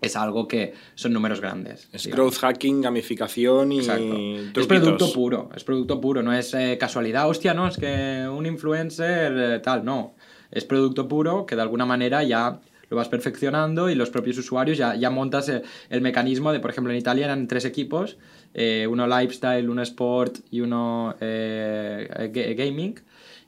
[0.01, 1.89] es algo que son números grandes.
[1.93, 7.29] Es growth hacking, gamificación y Es producto puro, es producto puro, no es eh, casualidad,
[7.29, 10.15] hostia, no, es que un influencer eh, tal, no.
[10.51, 12.61] Es producto puro que de alguna manera ya
[12.91, 16.71] lo vas perfeccionando y los propios usuarios ya, ya montas el, el mecanismo de, por
[16.71, 18.19] ejemplo, en Italia eran tres equipos,
[18.53, 23.01] eh, uno lifestyle, uno sport y uno gaming.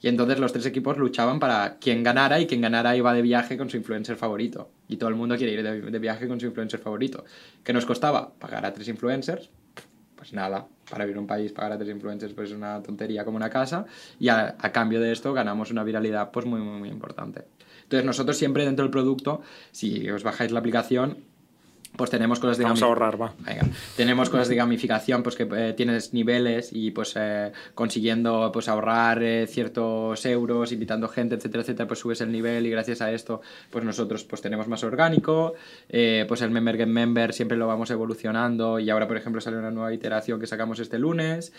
[0.02, 3.56] Y entonces los tres equipos luchaban para quien ganara y quien ganara iba de viaje
[3.56, 4.68] con su influencer favorito.
[4.88, 7.24] Y todo el mundo quiere ir de, viaje con su influencer favorito.
[7.62, 8.32] ¿Qué nos costaba?
[8.34, 9.48] Pagar a tres influencers.
[10.16, 13.24] Pues nada, para vivir en un país pagar a tres influencers pues es una tontería
[13.24, 13.86] como una casa.
[14.18, 17.44] Y a, cambio de esto ganamos una viralidad pues muy, muy, muy importante.
[17.92, 21.18] Entonces nosotros siempre dentro del producto, si os bajáis la aplicación,
[21.96, 23.34] pues tenemos cosas de Vamos a ahorrar, va.
[23.96, 29.22] Tenemos cosas de gamificación, pues que eh, tienes niveles y pues eh, consiguiendo pues ahorrar
[29.22, 33.42] eh, ciertos euros, invitando gente, etcétera, etcétera, pues subes el nivel y gracias a esto
[33.70, 35.54] pues nosotros pues tenemos más orgánico,
[35.88, 39.70] pues el Member Get Member siempre lo vamos evolucionando y ahora por ejemplo sale una
[39.70, 41.52] nueva iteración que sacamos este lunes,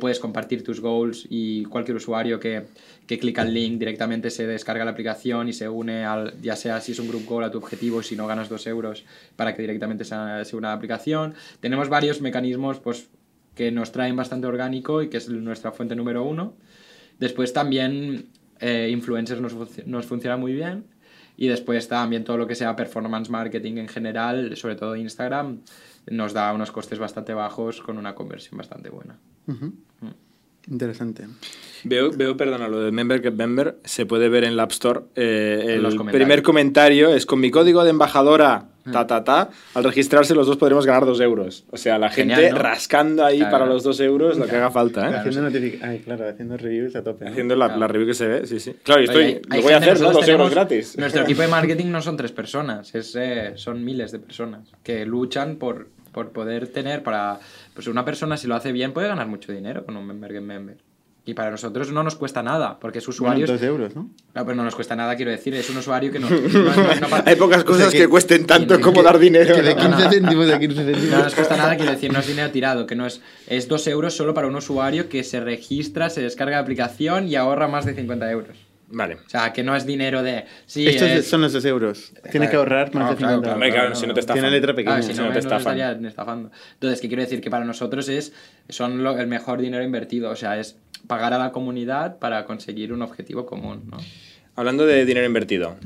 [0.00, 2.64] puedes compartir tus goals y cualquier usuario que,
[3.06, 6.80] que clica el link directamente se descarga la aplicación y se une al, ya sea
[6.80, 9.04] si es un group goal a tu objetivo si no ganas dos euros
[9.36, 11.34] para que directamente sea, una aplicación.
[11.60, 13.08] Tenemos varios mecanismos pues,
[13.54, 16.54] que nos traen bastante orgánico y que es nuestra fuente número uno.
[17.18, 18.26] Después también
[18.60, 19.54] eh, influencers nos,
[19.86, 20.84] nos funciona muy bien.
[21.38, 25.60] Y después también todo lo que sea performance marketing en general, sobre todo Instagram,
[26.10, 29.18] nos da unos costes bastante bajos con una conversión bastante buena.
[30.68, 31.26] Interesante.
[31.84, 35.00] Veo, veo, perdona, lo de Member Get Member se puede ver en la App Store.
[35.14, 38.75] Eh, el primer comentario es con mi código de embajadora mm.
[38.92, 41.64] Ta ta ta, al registrarse los dos podremos ganar dos euros.
[41.70, 45.10] O sea, la gente rascando ahí para los dos euros lo que haga falta.
[45.10, 45.14] ¿eh?
[45.16, 45.50] Haciendo,
[45.82, 47.26] Ay, claro, haciendo reviews a tope.
[47.26, 48.74] Haciendo la, la, review que se ve, sí, sí.
[48.82, 50.12] Claro, estoy, lo voy a hacer, ¿no?
[50.12, 50.96] Dos euros gratis.
[50.98, 55.04] Nuestro equipo de marketing no son tres personas, es, eh, son miles de personas que
[55.04, 57.38] luchan por, por poder tener para...
[57.74, 60.85] Pues una persona si lo hace bien puede ganar mucho dinero con un Member Member.
[61.28, 63.48] Y para nosotros no nos cuesta nada, porque es usuario.
[63.48, 64.10] Bueno, euros, ¿no?
[64.32, 66.28] No, pero no nos cuesta nada, quiero decir, es un usuario que no.
[67.26, 69.56] Hay pocas cosas que, cuesten tanto como dar dinero.
[69.56, 71.10] Que de 15 céntimos, de 15 céntimos.
[71.10, 73.20] No nos cuesta nada, quiero decir, no es dinero tirado, que no es.
[73.48, 77.34] Es 2 euros solo para un usuario que se registra, se descarga la aplicación y
[77.34, 78.56] ahorra más de 50 euros.
[78.88, 79.14] Vale.
[79.14, 80.44] O sea, que no es dinero de.
[80.66, 82.12] Sí, Estos son los 2 euros.
[82.30, 83.72] Tiene que ahorrar más de 50 euros.
[83.72, 84.42] Claro, si no te estafan.
[84.42, 85.02] Tiene letra pequeña.
[85.02, 86.06] si, no, te estafan.
[86.06, 86.50] estafando.
[86.74, 87.40] Entonces, ¿qué quiero decir?
[87.40, 88.32] Que para nosotros es
[88.68, 90.30] son el mejor dinero invertido.
[90.30, 93.82] O sea, es pagar a la comunidad para conseguir un objetivo común.
[93.90, 93.98] ¿no?
[94.54, 95.76] Hablando de dinero invertido,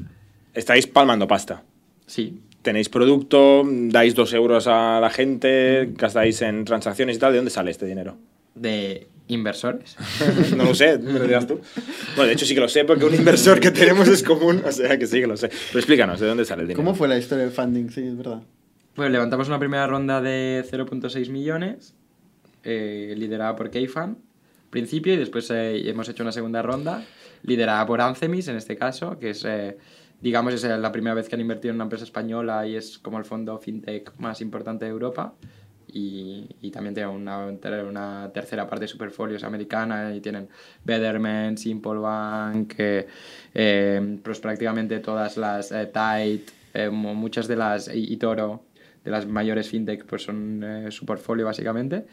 [0.54, 1.62] estáis palmando pasta.
[2.06, 2.40] Sí.
[2.62, 7.32] Tenéis producto, dais dos euros a la gente, gastáis en transacciones y tal.
[7.32, 8.16] ¿De dónde sale este dinero?
[8.54, 9.96] De inversores.
[10.56, 11.60] no lo sé, me lo dirás tú.
[12.16, 14.72] Bueno, de hecho sí que lo sé porque un inversor que tenemos es común, o
[14.72, 15.48] sea que sí que lo sé.
[15.48, 16.84] Pero explícanos, ¿de dónde sale el dinero?
[16.84, 17.88] ¿Cómo fue la historia del funding?
[17.88, 18.42] Sí, es verdad.
[18.94, 21.94] Pues levantamos una primera ronda de 0.6 millones,
[22.62, 24.18] eh, liderada por Keyfan
[24.70, 27.04] principio y después eh, hemos hecho una segunda ronda
[27.42, 29.76] liderada por Ancemis en este caso, que es, eh,
[30.20, 33.18] digamos, es la primera vez que han invertido en una empresa española y es como
[33.18, 35.34] el fondo fintech más importante de Europa.
[35.92, 40.48] Y, y también tiene una, una, tercera parte de su portfolio americana y tienen
[40.84, 46.44] Betterment, Simple Bank, eh, pues prácticamente todas las Tide,
[46.92, 48.62] muchas de las, y, Toro,
[49.02, 52.06] de las mayores fintech, pues son su portfolio básicamente.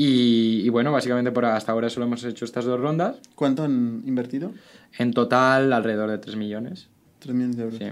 [0.00, 3.20] Y, bueno, básicamente por hasta ahora solo hemos hecho estas dos rondas.
[3.34, 4.52] ¿Cuánto han invertido?
[4.96, 6.88] En total alrededor de 3 millones.
[7.18, 7.78] 3 millones de euros.
[7.80, 7.86] Sí.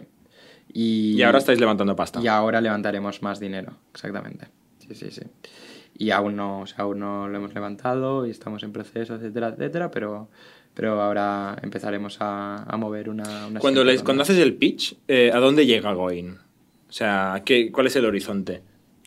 [0.72, 2.20] Y, y, ahora estáis levantando pasta.
[2.22, 4.46] Y ahora levantaremos más dinero, exactamente.
[4.78, 5.22] Sí, sí, sí.
[5.98, 9.48] Y aún no, o sea, aún no lo hemos levantado y estamos en proceso, etcétera,
[9.48, 10.28] etcétera, pero,
[10.74, 13.48] pero ahora empezaremos a, a mover una...
[13.48, 16.38] una cuando, les, cuando haces el pitch, eh, ¿a dónde llega Goin?
[16.88, 18.62] O sea, ¿qué, ¿cuál es el horizonte?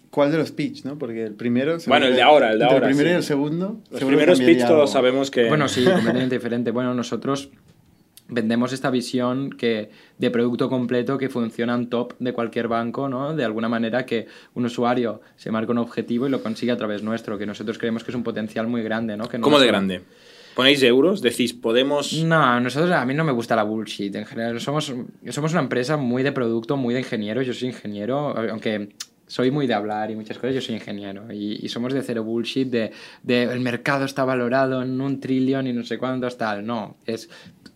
[0.10, 0.98] ¿Cuál de los pitch, no?
[0.98, 1.78] Porque el primero...
[1.86, 2.88] Bueno, el de ahora, el de ahora.
[2.88, 3.80] El primero y el segundo.
[3.92, 5.48] Los primeros pitch todos sabemos que...
[5.48, 6.72] Bueno, sí, completamente diferente.
[6.72, 7.50] Bueno, nosotros
[8.30, 13.36] vendemos esta visión que, de producto completo que funciona en top de cualquier banco, ¿no?
[13.36, 17.04] De alguna manera que un usuario se marca un objetivo y lo consigue a través
[17.04, 19.28] nuestro, que nosotros creemos que es un potencial muy grande, ¿no?
[19.28, 20.02] Que ¿Cómo de grande?
[20.56, 21.22] ¿Ponéis euros?
[21.22, 22.14] ¿Decís, podemos...?
[22.24, 24.60] No, nosotros, a mí no me gusta la bullshit en general.
[24.60, 24.94] Somos,
[25.30, 27.46] somos una empresa muy de producto, muy de ingenieros.
[27.46, 28.90] Yo soy ingeniero, aunque
[29.30, 32.68] soy muy de hablar y muchas cosas, yo soy ingeniero y, somos de cero bullshit,
[32.68, 32.92] de,
[33.44, 36.66] el mercado está valorado en un trillón y no sé cuánto tal.
[36.66, 37.30] No, es,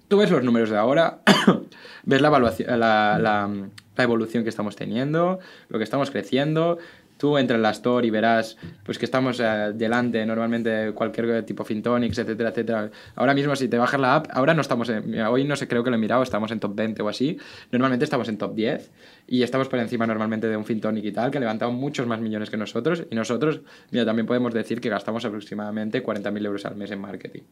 [0.08, 1.20] tú ves los números de ahora,
[2.04, 3.50] ves la, evaluación, la,
[3.98, 5.40] evolución que estamos teniendo,
[5.70, 6.80] lo que estamos creciendo,
[7.24, 11.64] tú entras en la store y verás pues que estamos eh, delante normalmente cualquier tipo
[11.64, 12.92] Fintonics, etcétera, etcétera.
[13.16, 15.86] Ahora mismo si te bajas la app, ahora no estamos en, hoy no sé, creo
[15.86, 17.38] que lo he mirado, estamos en top 20 o así.
[17.72, 18.92] Normalmente estamos en top 10
[19.28, 22.20] y estamos por encima normalmente de un Fintonic y tal, que ha levantado muchos más
[22.20, 23.62] millones que nosotros y nosotros,
[23.92, 27.44] mira, también podemos decir que gastamos aproximadamente 40.000 euros al mes en marketing.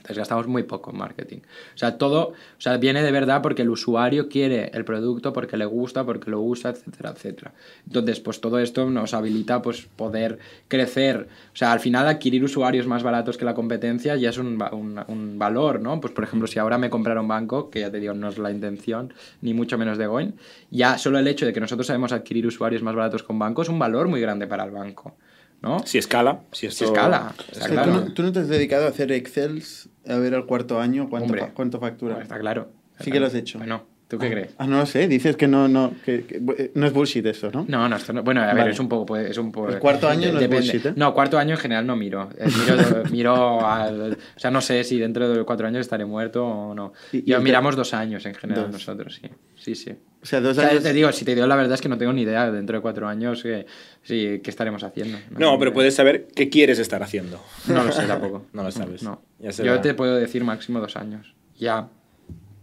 [0.00, 1.38] Entonces gastamos muy poco en marketing.
[1.74, 5.56] O sea, todo o sea, viene de verdad porque el usuario quiere el producto, porque
[5.56, 7.52] le gusta, porque lo usa, etcétera, etcétera.
[7.86, 10.38] Entonces, pues todo esto nos habilita pues poder
[10.68, 11.28] crecer.
[11.52, 15.00] O sea, al final adquirir usuarios más baratos que la competencia ya es un, un,
[15.06, 16.00] un valor, ¿no?
[16.00, 18.38] Pues por ejemplo, si ahora me comprara un banco, que ya te digo, no es
[18.38, 20.34] la intención, ni mucho menos de Goin,
[20.70, 23.68] ya solo el hecho de que nosotros sabemos adquirir usuarios más baratos con banco es
[23.68, 25.14] un valor muy grande para el banco.
[25.62, 25.80] ¿no?
[25.86, 26.40] Si escala.
[26.52, 26.78] Si, esto...
[26.78, 27.34] si escala.
[27.36, 31.08] Tú, no, tú, no, te has dedicado a hacer Excels a ver al cuarto año
[31.08, 32.20] cuánto, Hombre, fa cuánto factura.
[32.20, 32.72] Está claro.
[33.00, 33.58] Sí que lo has hecho.
[33.58, 34.54] Bueno, ¿tú qué ah, crees?
[34.58, 35.06] Ah, no lo sé.
[35.06, 37.64] Dices que no, no, que, que, no es bullshit eso, ¿no?
[37.68, 38.24] No, no, esto no.
[38.24, 38.70] Bueno, a ver, vale.
[38.72, 39.16] es un poco.
[39.16, 40.66] Es un poco el cuarto año no depende.
[40.66, 40.92] es bullshit, ¿eh?
[40.96, 42.28] No, cuarto año en general no miro.
[42.38, 46.74] Miro, miro al, o sea, no sé si dentro de cuatro años estaré muerto o
[46.74, 46.92] no.
[47.12, 48.72] ¿Y, Yo y miramos dos años en general Dos.
[48.72, 49.30] nosotros, sí.
[49.54, 49.92] Sí, sí.
[50.22, 50.82] O sea, dos O sea, años.
[50.82, 52.82] te digo, si te digo la verdad es que no tengo ni idea dentro de
[52.82, 53.64] cuatro años que,
[54.02, 55.18] sí, qué estaremos haciendo.
[55.30, 57.40] No, pero puedes saber qué quieres estar haciendo.
[57.68, 58.46] No lo sé tampoco.
[58.52, 59.02] No lo sabes.
[59.02, 59.22] No.
[59.38, 59.50] Ya.
[59.50, 61.34] Yo te puedo decir máximo dos años.
[61.56, 61.88] Ya.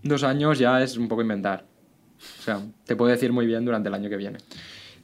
[0.08, 1.66] Dos años ya es un poco inventar.
[2.40, 4.40] O sea, te puedo decir muy bien durante el año que viene.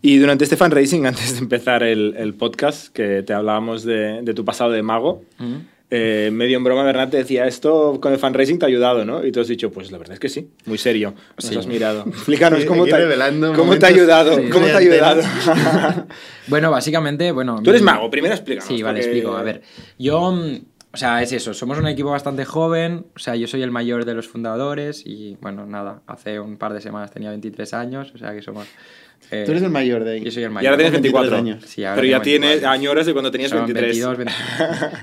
[0.02, 4.34] Y durante este fundraising, antes de empezar el, el podcast, que te hablábamos de, de
[4.34, 5.56] tu pasado de mago, Mm.
[5.92, 9.24] eh, medio en broma, Bernat te decía, esto con el fundraising te ha ayudado, ¿no?
[9.26, 11.14] Y tú has dicho, pues la verdad es que sí, muy serio.
[11.38, 11.56] Nos Sí.
[11.56, 12.04] has mirado.
[12.08, 14.36] Explícanos Sí, cómo, te, revelando cómo te ha ayudado.
[14.38, 14.50] Sí.
[14.50, 15.22] ¿Cómo te ha ayudado?
[16.48, 17.62] Bueno, básicamente, bueno...
[17.64, 18.68] tú eres mi- mago, primero explícanos.
[18.68, 19.38] Sí, vale, porque- explico.
[19.38, 19.62] A ver,
[19.98, 20.58] yo, mm,
[20.94, 24.06] o sea, es eso, somos un equipo bastante joven, o sea, yo soy el mayor
[24.06, 28.18] de los fundadores y, bueno, nada, hace un par de semanas tenía 23 años, o
[28.20, 28.68] sea que somos...
[29.32, 30.24] eh, Tú eres el mayor de ahí.
[30.24, 30.72] Yo soy el Y mayor.
[30.74, 31.64] ahora tienes 23 24 años.
[31.66, 32.70] Sí, ahora Pero ya tienes 24.
[32.80, 33.86] añoras de cuando tenías Son 23.
[34.06, 34.34] 22, 20.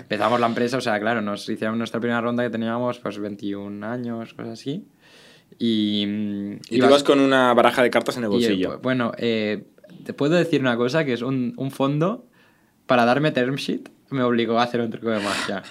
[0.02, 3.84] Empezamos la empresa, o sea, claro, nos hicieron nuestra primera ronda que teníamos pues 21
[3.84, 4.86] años, cosas así.
[5.58, 6.04] Y,
[6.70, 8.78] Y tú vas con una baraja de cartas en el y, eh, bolsillo.
[8.80, 9.64] bueno, eh,
[10.04, 12.26] te puedo decir una cosa, que es un, un fondo
[12.86, 15.62] para darme term sheet me obligó a hacer un truco de magia.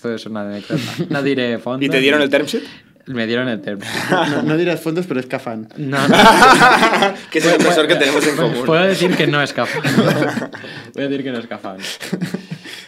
[0.00, 0.80] Esto es una anécdota.
[1.10, 1.84] No diré fondo.
[1.84, 2.62] ¿Y te dieron el term sheet?
[3.04, 4.30] Me dieron el term sheet.
[4.30, 5.68] No, no dirás fondos, pero es Cafán.
[5.76, 6.16] No, no.
[7.30, 8.62] que es el inversor que tenemos en común.
[8.64, 9.82] Puedo decir que no es cafán.
[10.94, 11.76] Voy a decir que no es cafán.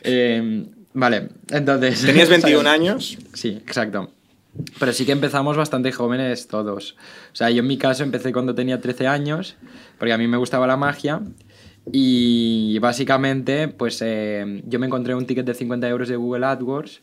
[0.04, 2.00] Eh, vale, entonces...
[2.00, 3.18] Tenías 21 años.
[3.34, 4.10] Sí, exacto.
[4.78, 6.96] Pero sí que empezamos bastante jóvenes todos.
[7.30, 9.56] O sea, yo en mi caso empecé cuando tenía 13 años,
[9.98, 11.20] porque a mí me gustaba la magia.
[11.90, 17.02] Y básicamente, pues eh, yo me encontré un ticket de 50 euros de Google AdWords.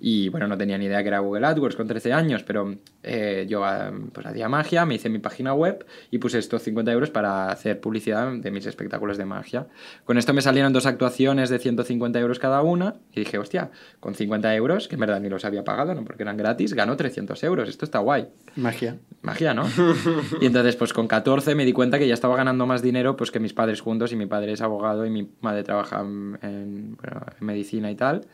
[0.00, 3.46] Y bueno, no tenía ni idea que era Google AdWords con 13 años, pero eh,
[3.48, 7.10] yo eh, pues hacía magia, me hice mi página web y puse estos 50 euros
[7.10, 9.66] para hacer publicidad de mis espectáculos de magia.
[10.04, 14.14] Con esto me salieron dos actuaciones de 150 euros cada una y dije, hostia, con
[14.14, 16.04] 50 euros, que en verdad ni los había pagado, ¿no?
[16.04, 18.28] porque eran gratis, ganó 300 euros, esto está guay.
[18.54, 18.98] Magia.
[19.22, 19.64] Magia, ¿no?
[20.40, 23.30] Y entonces, pues con 14 me di cuenta que ya estaba ganando más dinero pues
[23.30, 26.96] que mis padres juntos y mi padre es abogado y mi madre trabaja en, en,
[26.96, 28.26] bueno, en medicina y tal.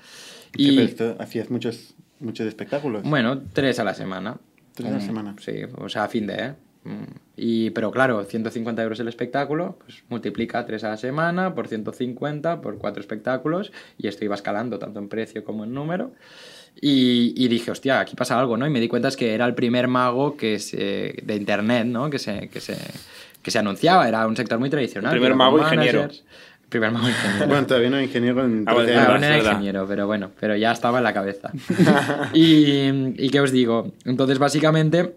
[0.56, 0.74] Y...
[0.74, 3.02] Pero esto, hacías muchos, muchos espectáculos.
[3.04, 4.38] bueno, tres a la semana.
[4.74, 5.36] Tres a la semana.
[5.40, 6.54] Sí, o sea, a fin de, ¿eh?
[6.84, 7.04] Mm.
[7.36, 12.60] Y, pero claro, 150 euros el espectáculo, pues multiplica 3 a la semana por 150
[12.60, 16.12] por 4 espectáculos y esto iba escalando tanto en precio como en número.
[16.80, 18.66] Y, y dije, hostia, aquí pasa algo, ¿no?
[18.66, 22.10] Y me di cuenta es que era el primer mago que se, de internet, ¿no?
[22.10, 22.76] Que se, que, se,
[23.42, 25.12] que se anunciaba, era un sector muy tradicional.
[25.12, 26.08] El primer mago con ingeniero.
[26.74, 27.46] Primer mago ingeniero.
[27.46, 29.12] Bueno, todavía no ingeniero en Ah, bueno, 13 años.
[29.14, 31.50] aún era ingeniero, pero bueno, pero ya estaba en la cabeza.
[32.34, 35.14] y, y qué os digo, entonces básicamente,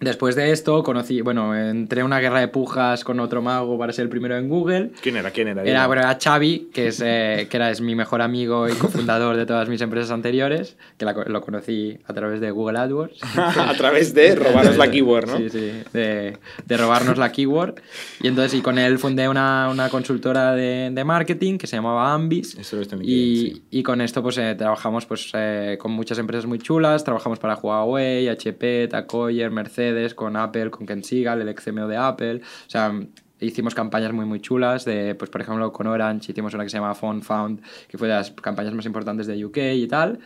[0.00, 3.92] después de esto, conocí, bueno, entré en una guerra de pujas con otro mago para
[3.92, 4.90] ser el primero en Google.
[5.00, 5.30] ¿Quién era?
[5.30, 5.62] ¿Quién era?
[5.62, 9.36] Era, bueno, era Xavi, que es, eh, que era, es mi mejor amigo y cofundador
[9.36, 13.18] de todas mis empresas anteriores, que la lo conocí a través de Google AdWords.
[13.36, 15.36] a través de robaros la keyword, ¿no?
[15.38, 16.36] Sí, sí, de,
[16.66, 17.76] de robarnos la keyword.
[18.20, 22.12] Y entonces, y con él fundé una, una consultora de, de marketing que se llamaba
[22.12, 22.56] Ambis.
[22.56, 23.62] Eso lo visto en y, LinkedIn, sí.
[23.70, 27.04] y con esto, pues eh, trabajamos pues, eh, con muchas empresas muy chulas.
[27.04, 29.83] Trabajamos para Huawei, HP, Tacoyer, Mercedes,
[30.14, 32.36] con Apple, con Ken Sigal, el ex CMO de Apple.
[32.66, 32.92] O sea,
[33.40, 36.78] hicimos campañas muy muy chulas de pues por ejemplo con Orange hicimos una que se
[36.78, 40.20] llama Phone Found que fue de las campañas más importantes de UK y tal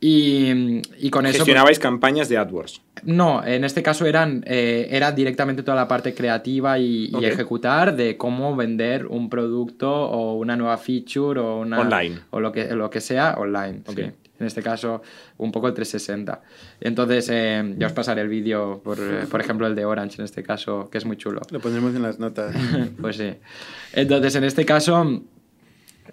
[0.00, 2.80] y, y con eso pues, Gestionabais campañas de AdWords.
[3.04, 7.22] no, en este caso eran, eh, era directamente toda la parte creativa y, y Ok.
[7.24, 11.80] ejecutar de cómo vender un producto o una nueva feature o una...
[11.80, 12.18] Online.
[12.30, 13.82] O lo que, lo que sea online.
[13.86, 13.96] Ok.
[13.98, 14.02] sí.
[14.38, 15.02] En este caso
[15.38, 16.42] un poco el 360.
[16.80, 20.24] Entonces, eh, ya os pasaré el vídeo, por, eh, por, ejemplo, el de Orange en
[20.24, 21.40] este caso, que es muy chulo.
[21.50, 22.54] Lo pondremos en las notas.
[23.00, 23.34] pues sí.
[23.92, 25.22] Entonces, en este caso,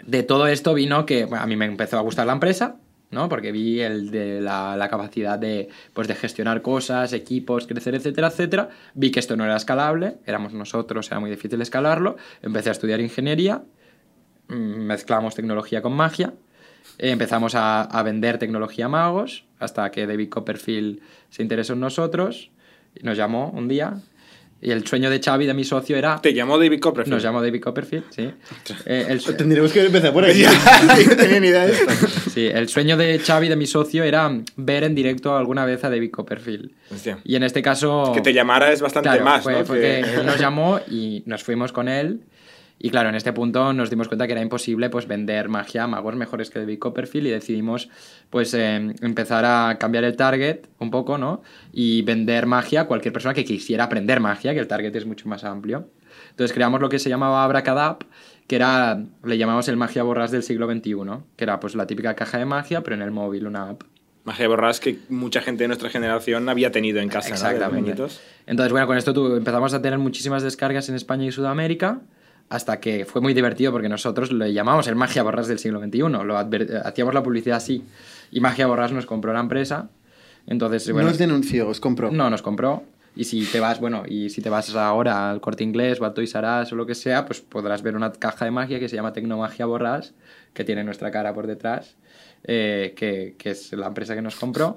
[0.05, 2.77] de todo esto vino que a mí me empezó a gustar la empresa,
[3.09, 3.27] ¿no?
[3.27, 8.27] Porque vi el de la, la, capacidad de, pues, de gestionar cosas, equipos, crecer, etcétera,
[8.27, 8.69] etcétera.
[8.93, 12.15] Vi que esto no era escalable, éramos nosotros, era muy difícil escalarlo.
[12.41, 13.63] Empecé a estudiar ingeniería,
[14.47, 16.33] mm, mezclamos tecnología con magia
[16.97, 22.51] empezamos a, a, vender tecnología a magos hasta que David Copperfield se interesó en nosotros
[22.99, 23.95] y nos llamó un día.
[24.63, 26.21] Y el sueño de Xavi, de mi socio, era...
[26.21, 27.15] ¿Te llamó David Copperfield?
[27.15, 28.31] Nos llamó David Copperfield, sí.
[28.85, 30.45] Eh, el Tendríamos que empezar por ahí.
[31.09, 31.91] No tenía ni idea de esto.
[32.31, 35.89] Sí, el sueño de Xavi, de mi socio, era ver en directo alguna vez a
[35.89, 36.69] David Copperfield.
[36.91, 37.17] Hostia.
[37.23, 38.11] Y en este caso...
[38.13, 39.65] Que te llamara es bastante claro, más, fue, ¿no?
[39.65, 42.21] Fue Que- que él nos llamó y nos fuimos con él.
[42.83, 45.87] Y claro, en este punto nos dimos cuenta que era imposible pues, vender magia a
[45.87, 47.89] magos mejores que David Copperfield y decidimos
[48.31, 51.43] pues, eh, empezar a cambiar el target un poco ¿no?
[51.71, 55.29] y vender magia a cualquier persona que quisiera aprender magia, que el target es mucho
[55.29, 55.89] más amplio.
[56.31, 57.99] Entonces creamos lo que se llamaba Abracadab,
[58.47, 60.95] que era, le llamamos el magia borrás del siglo XXI,
[61.35, 63.83] que era pues la típica caja de magia, pero en el móvil, una app.
[64.23, 67.35] Magia borrás que mucha gente de nuestra generación había tenido en casa, ¿no?
[67.35, 67.91] Exactamente.
[67.91, 68.21] pequeñitos.
[68.47, 72.01] Entonces, bueno, con esto tu- empezamos a tener muchísimas descargas en España y Sudamérica,
[72.51, 75.99] hasta que fue muy divertido porque nosotros le llamamos el Magia Borrás del siglo XXI,
[75.99, 77.83] lo adver- hacíamos la publicidad así,
[78.31, 79.89] y Magia Borrás nos compró la empresa,
[80.47, 82.11] entonces, bueno, no os denunció, os compró.
[82.11, 82.83] no, nos compró.
[83.13, 86.13] Y si te vas, bueno, y si te vas ahora al corte inglés o a
[86.13, 88.87] Toys R Us o lo que sea, pues podrás ver una caja de magia que
[88.87, 90.13] se llama Tecnomagia Borrás,
[90.53, 91.95] que tiene nuestra cara por detrás,
[92.45, 94.75] eh, que, que es la empresa que nos compró.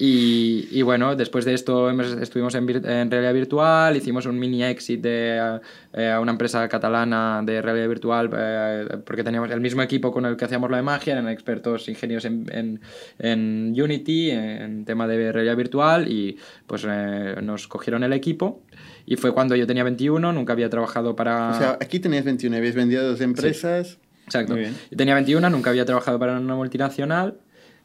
[0.00, 5.00] Y, y bueno, después de esto estuvimos en, en realidad virtual, hicimos un mini exit
[5.00, 5.58] de
[5.92, 10.24] eh, a una empresa catalana de realidad virtual, eh, porque teníamos el mismo equipo con
[10.24, 12.80] el que hacíamos la de magia, eran expertos ingenieros en, en,
[13.18, 16.38] en Unity, en tema de realidad virtual, y
[16.68, 18.62] pues eh, nos cogieron el equipo.
[19.04, 21.50] Y fue cuando yo tenía 21, nunca había trabajado para...
[21.50, 23.98] O sea, aquí tenías 21, habéis vendido dos empresas.
[24.26, 24.52] Exacto.
[24.52, 24.76] Muy bien.
[24.90, 27.38] Yo tenía 21, nunca había trabajado para una multinacional.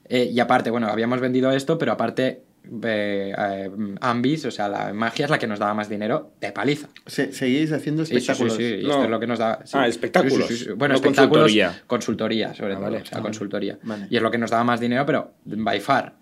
[0.10, 2.44] Eh, y aparte, bueno, habíamos vendido esto, pero aparte,
[2.84, 3.70] eh, eh,
[4.02, 6.88] Ambis, o sea, la magia es la que nos daba más dinero de paliza.
[7.06, 8.58] Se- seguís haciendo Sí, sí, sí, espectáculos.
[8.58, 8.90] sí, No.
[8.90, 9.60] esto es lo que nos da.
[9.66, 9.72] sí.
[9.78, 10.48] Ah, espectáculos.
[10.48, 10.72] Sí, sí, sí, sí.
[10.72, 11.44] Bueno, No espectáculos.
[11.44, 11.82] consultoría.
[11.88, 12.84] Consultoría, sobre Ah, todo.
[12.86, 12.98] vale.
[13.02, 13.80] o sea, Ah, consultoría.
[13.84, 14.08] vale.
[14.10, 16.16] Y es lo que nos daba más dinero, pero by far.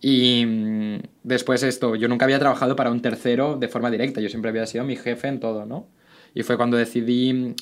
[0.00, 4.28] Y mm, después esto, yo nunca había trabajado para un tercero de forma directa, yo
[4.28, 5.88] siempre había sido mi jefe en todo, ¿no?
[6.34, 7.54] Y fue cuando decidí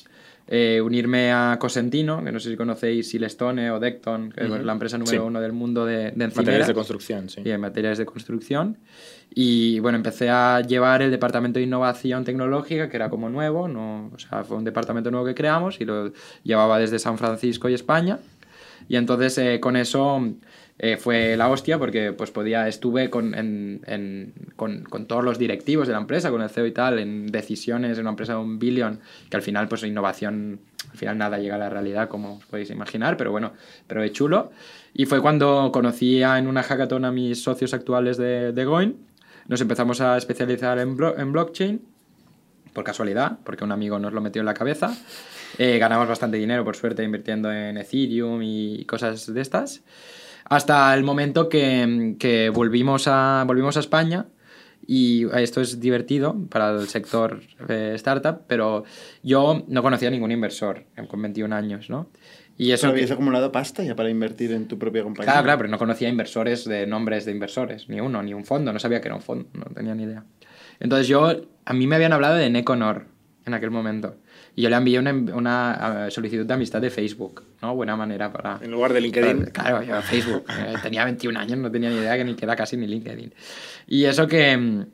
[0.47, 4.73] eh, unirme a Cosentino, que no sé si conocéis Silestone o Decton, que es la
[4.73, 5.27] empresa número Sí.
[5.27, 7.41] uno del mundo de, de Materiales de construcción, sí.
[7.43, 8.77] y en materiales de construcción.
[9.33, 14.11] Y bueno, empecé a llevar el departamento de innovación tecnológica, que era como nuevo, no,
[14.13, 16.11] o sea, fue un departamento nuevo que creamos y lo
[16.43, 18.19] llevaba desde San Francisco y España.
[18.87, 20.21] Y entonces eh, con eso
[20.77, 23.33] eh, fue la hostia porque pues podía, estuve con,
[24.55, 28.01] con, todos los directivos de la empresa, con el CEO y tal, en decisiones en
[28.01, 28.99] una empresa de un billón,
[29.29, 30.59] que al final pues innovación,
[30.91, 33.53] al final nada llega a la realidad como os podéis imaginar, pero bueno,
[33.87, 34.51] pero de chulo.
[34.93, 38.97] Y fue cuando conocí en una hackathon a mis socios actuales de, de Goin,
[39.47, 41.81] nos empezamos a especializar en, en blockchain
[42.73, 44.93] por casualidad, porque un amigo nos lo metió en la cabeza.
[45.57, 49.81] Eh, ganamos bastante dinero, por suerte, invirtiendo en Ethereum y cosas de estas.
[50.45, 54.27] Hasta el momento que, que volvimos, a, volvimos a España.
[54.87, 58.83] Y esto es divertido para el sector eh, startup, pero
[59.23, 62.07] yo no conocía a ningún inversor con 21 años, ¿no?
[62.55, 65.31] Y eso Pero que- habías acumulado pasta ya para invertir en tu propia compañía.
[65.31, 68.71] Claro, claro, pero no conocía inversores de nombres de inversores, ni uno, ni un fondo,
[68.71, 70.23] no sabía que era un fondo, no tenía ni idea.
[70.79, 71.31] Entonces yo,
[71.65, 73.07] a mí me habían hablado de Neconor
[73.47, 74.17] en aquel momento.
[74.55, 77.75] Y yo le envié una, una, solicitud de amistad de Facebook, ¿no?
[77.75, 78.59] Buena manera para...
[78.61, 79.47] En lugar de LinkedIn.
[79.47, 80.45] Claro, yo Facebook.
[80.49, 83.33] eh, tenía 21 años, no tenía ni idea que ni que era casi ni LinkedIn.
[83.87, 84.85] Y eso que,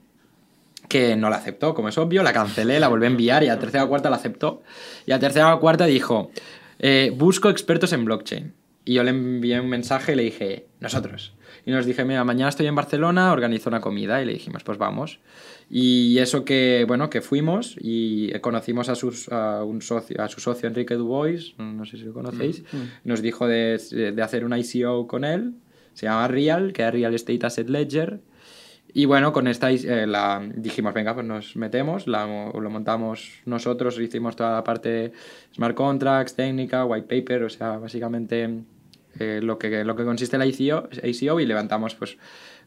[0.90, 3.60] que no la aceptó, como es obvio, la cancelé, la volví a enviar y a
[3.60, 4.64] tercera o cuarta la aceptó.
[5.06, 6.32] Y a tercera o cuarta dijo,
[6.80, 8.54] eh, busco expertos en blockchain.
[8.84, 11.34] Y yo le envié un mensaje y le dije, nosotros.
[11.66, 14.22] Y nos dije, mira, mañana estoy en Barcelona, organizo una comida.
[14.22, 15.20] Y le dijimos, pues vamos.
[15.70, 20.42] Y eso que, bueno, que fuimos y conocimos a, sus, a, un socio, a su
[20.42, 22.64] socio Enrique Dubois, no sé si lo conocéis,
[23.04, 23.78] nos dijo de,
[24.14, 25.54] de hacer una ICO con él,
[25.94, 28.20] se llama Real, que es Real Estate Asset Ledger.
[28.94, 34.00] Y bueno, con esta eh, la, dijimos, venga, pues nos metemos, la, lo montamos nosotros,
[34.00, 35.14] hicimos toda la parte
[35.54, 38.64] smart contracts, técnica, white paper, o sea, básicamente
[39.20, 42.18] eh, lo, que, lo que consiste la ICO, ICO y levantamos pues,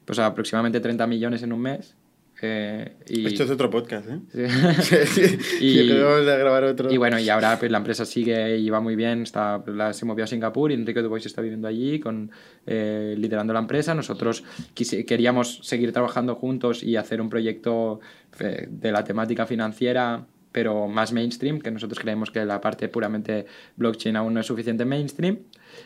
[0.04, 1.94] pues aproximadamente 30 millones en un mes
[2.42, 4.18] Eh, y, Esto es otro podcast, ¿eh?
[5.60, 6.92] y, y, acabamos de grabar otro.
[6.92, 9.22] y bueno, y ahora pues, la empresa sigue y va muy bien.
[9.22, 12.30] Está, la- se movió a Singapur y Enrique Dubois está viviendo allí, con,
[12.66, 13.94] eh, liderando la empresa.
[13.94, 18.00] Nosotros queríamos seguir trabajando juntos y hacer un proyecto
[18.40, 23.44] eh, de la temática financiera pero más mainstream, que nosotros creemos que la parte puramente
[23.74, 25.40] blockchain aún no es suficiente mainstream.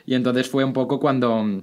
[0.05, 1.62] Y entonces fue un poco cuando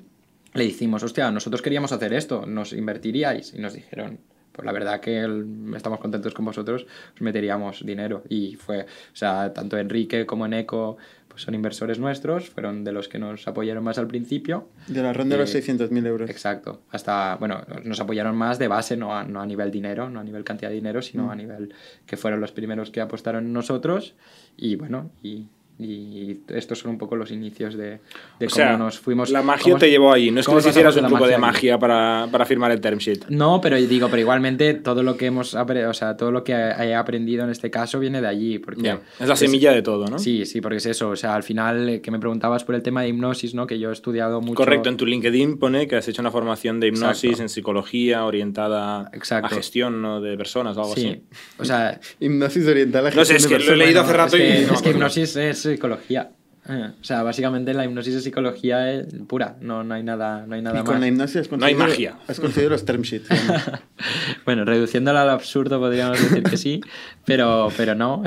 [0.56, 3.54] le dijimos, hostia, nosotros queríamos hacer esto, ¿nos invertiríais?
[3.54, 4.18] Y nos dijeron,
[4.56, 8.24] pues la verdad que el- estamos contentos con vosotros, os meteríamos dinero.
[8.30, 8.86] Y fue, o
[9.16, 10.98] sea, tanto Enrique como Eneco
[11.28, 14.70] pues son inversores nuestros, fueron de los que nos apoyaron más al principio.
[14.88, 16.30] De la ronda de los Eh, 600.000 euros.
[16.30, 16.84] Exacto.
[16.92, 20.24] Hasta, bueno, nos apoyaron más de base, no a, no a nivel dinero, no a
[20.24, 21.30] nivel cantidad de dinero, sino Mm.
[21.32, 21.74] a nivel
[22.06, 24.16] que fueron los primeros que apostaron nosotros.
[24.56, 25.48] Y bueno, y,
[25.78, 28.00] y estos son un poco los inicios de, de O
[28.40, 29.30] cómo sea, nos fuimos.
[29.30, 30.32] la magia cómo- te llevó ahí.
[30.32, 33.26] No es que les hicieras un truco de magia para, para firmar el term sheet.
[33.30, 36.96] No, pero digo, pero igualmente todo lo que hemos o sea, todo lo que he
[36.96, 38.60] aprendido en este caso viene de allí.
[38.60, 40.18] Porque Es la semilla de todo, ¿no?
[40.20, 41.10] Sí, sí, porque es eso.
[41.10, 43.68] O sea, al final, eh, que me preguntabas por el tema de hipnosis, ¿no?
[43.68, 44.56] Que yo he estudiado mucho.
[44.56, 47.42] Correcto, en tu LinkedIn pone que has hecho una formación de hipnosis Exacto.
[47.44, 49.48] en psicología orientada Exacto.
[49.48, 50.22] a gestión ¿no?
[50.22, 51.08] de personas o algo Sí.
[51.08, 51.22] así.
[51.60, 54.12] O sea, Hipnosis oriental a No sé, gestión es de que lo he leído hace
[54.12, 56.32] es rato y no es que hipnosis es psicología.
[56.68, 59.56] Eh, O sea, básicamente la hipnosis es psicología pura.
[59.62, 61.02] No, no hay nada, no hay nada Y con más.
[61.02, 62.18] la hipnosis has No hay magia.
[62.28, 63.30] has conseguido los term sheets.
[63.30, 63.36] ¿no?
[64.46, 66.82] bueno, reduciéndolo al absurdo podríamos decir que sí,
[67.24, 68.24] pero, pero no.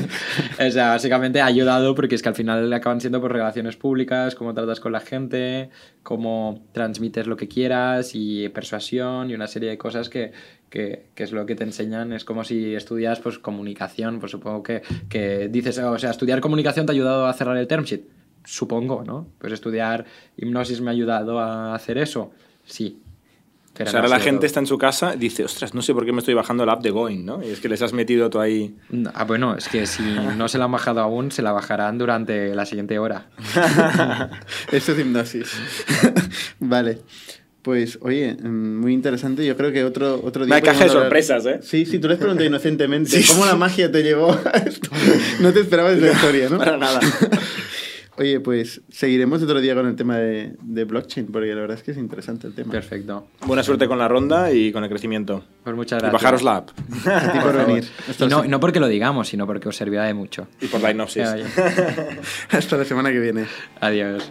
[0.66, 4.36] o sea, básicamente ha ayudado porque es que al final acaban siendo por relaciones públicas,
[4.36, 5.70] cómo tratas con la gente,
[6.04, 10.30] cómo transmites lo que quieras y persuasión y una serie de cosas que,
[10.72, 12.14] que, que es lo que te enseñan.
[12.14, 16.86] Es como si estudias pues, comunicación, pues supongo que, que dices, o sea, estudiar comunicación
[16.86, 18.04] te ha ayudado a cerrar el term sheet.
[18.44, 19.28] Supongo, ¿no?
[19.38, 20.06] Pues estudiar
[20.36, 22.32] hipnosis me ha ayudado a hacer eso.
[22.64, 23.02] Sí.
[23.74, 24.46] Pero o sea, no ahora la gente todo.
[24.46, 26.72] está en su casa y dice, ostras, no sé por qué me estoy bajando la
[26.72, 27.42] app de Going, ¿no?
[27.42, 28.74] Y es que les has metido tú ahí.
[29.12, 30.02] Ah, bueno, es que si
[30.36, 33.28] no se la han bajado aún, se la bajarán durante la siguiente hora.
[34.72, 35.52] Eso es hipnosis.
[36.60, 37.00] vale.
[37.62, 39.46] Pues, oye, mm, muy interesante.
[39.46, 40.56] Yo creo que otro, otro día.
[40.56, 41.60] Una caja de hablar- sorpresas, ¿eh?
[41.62, 43.48] Sí, sí, tú les preguntas inocentemente Sí, cómo sí.
[43.50, 44.90] la magia te llevó a esto.
[45.40, 46.58] No te esperabas esa historia, ¿no?
[46.58, 46.98] Para nada.
[48.18, 51.82] Oye, pues seguiremos otro día con el tema de, de blockchain, porque la verdad es
[51.82, 52.70] que es interesante el tema.
[52.70, 53.26] Perfecto.
[53.46, 55.42] Buena suerte con la ronda y con el crecimiento.
[55.64, 56.20] Pues muchas Y gracias.
[56.22, 56.70] bajaros la app.
[57.06, 57.84] A ti por venir.
[58.18, 60.46] Y la no, no porque lo digamos, sino porque os servirá de mucho.
[60.60, 61.26] Y por la hipnosis.
[62.50, 63.46] Hasta la semana que viene.
[63.80, 64.30] Adiós.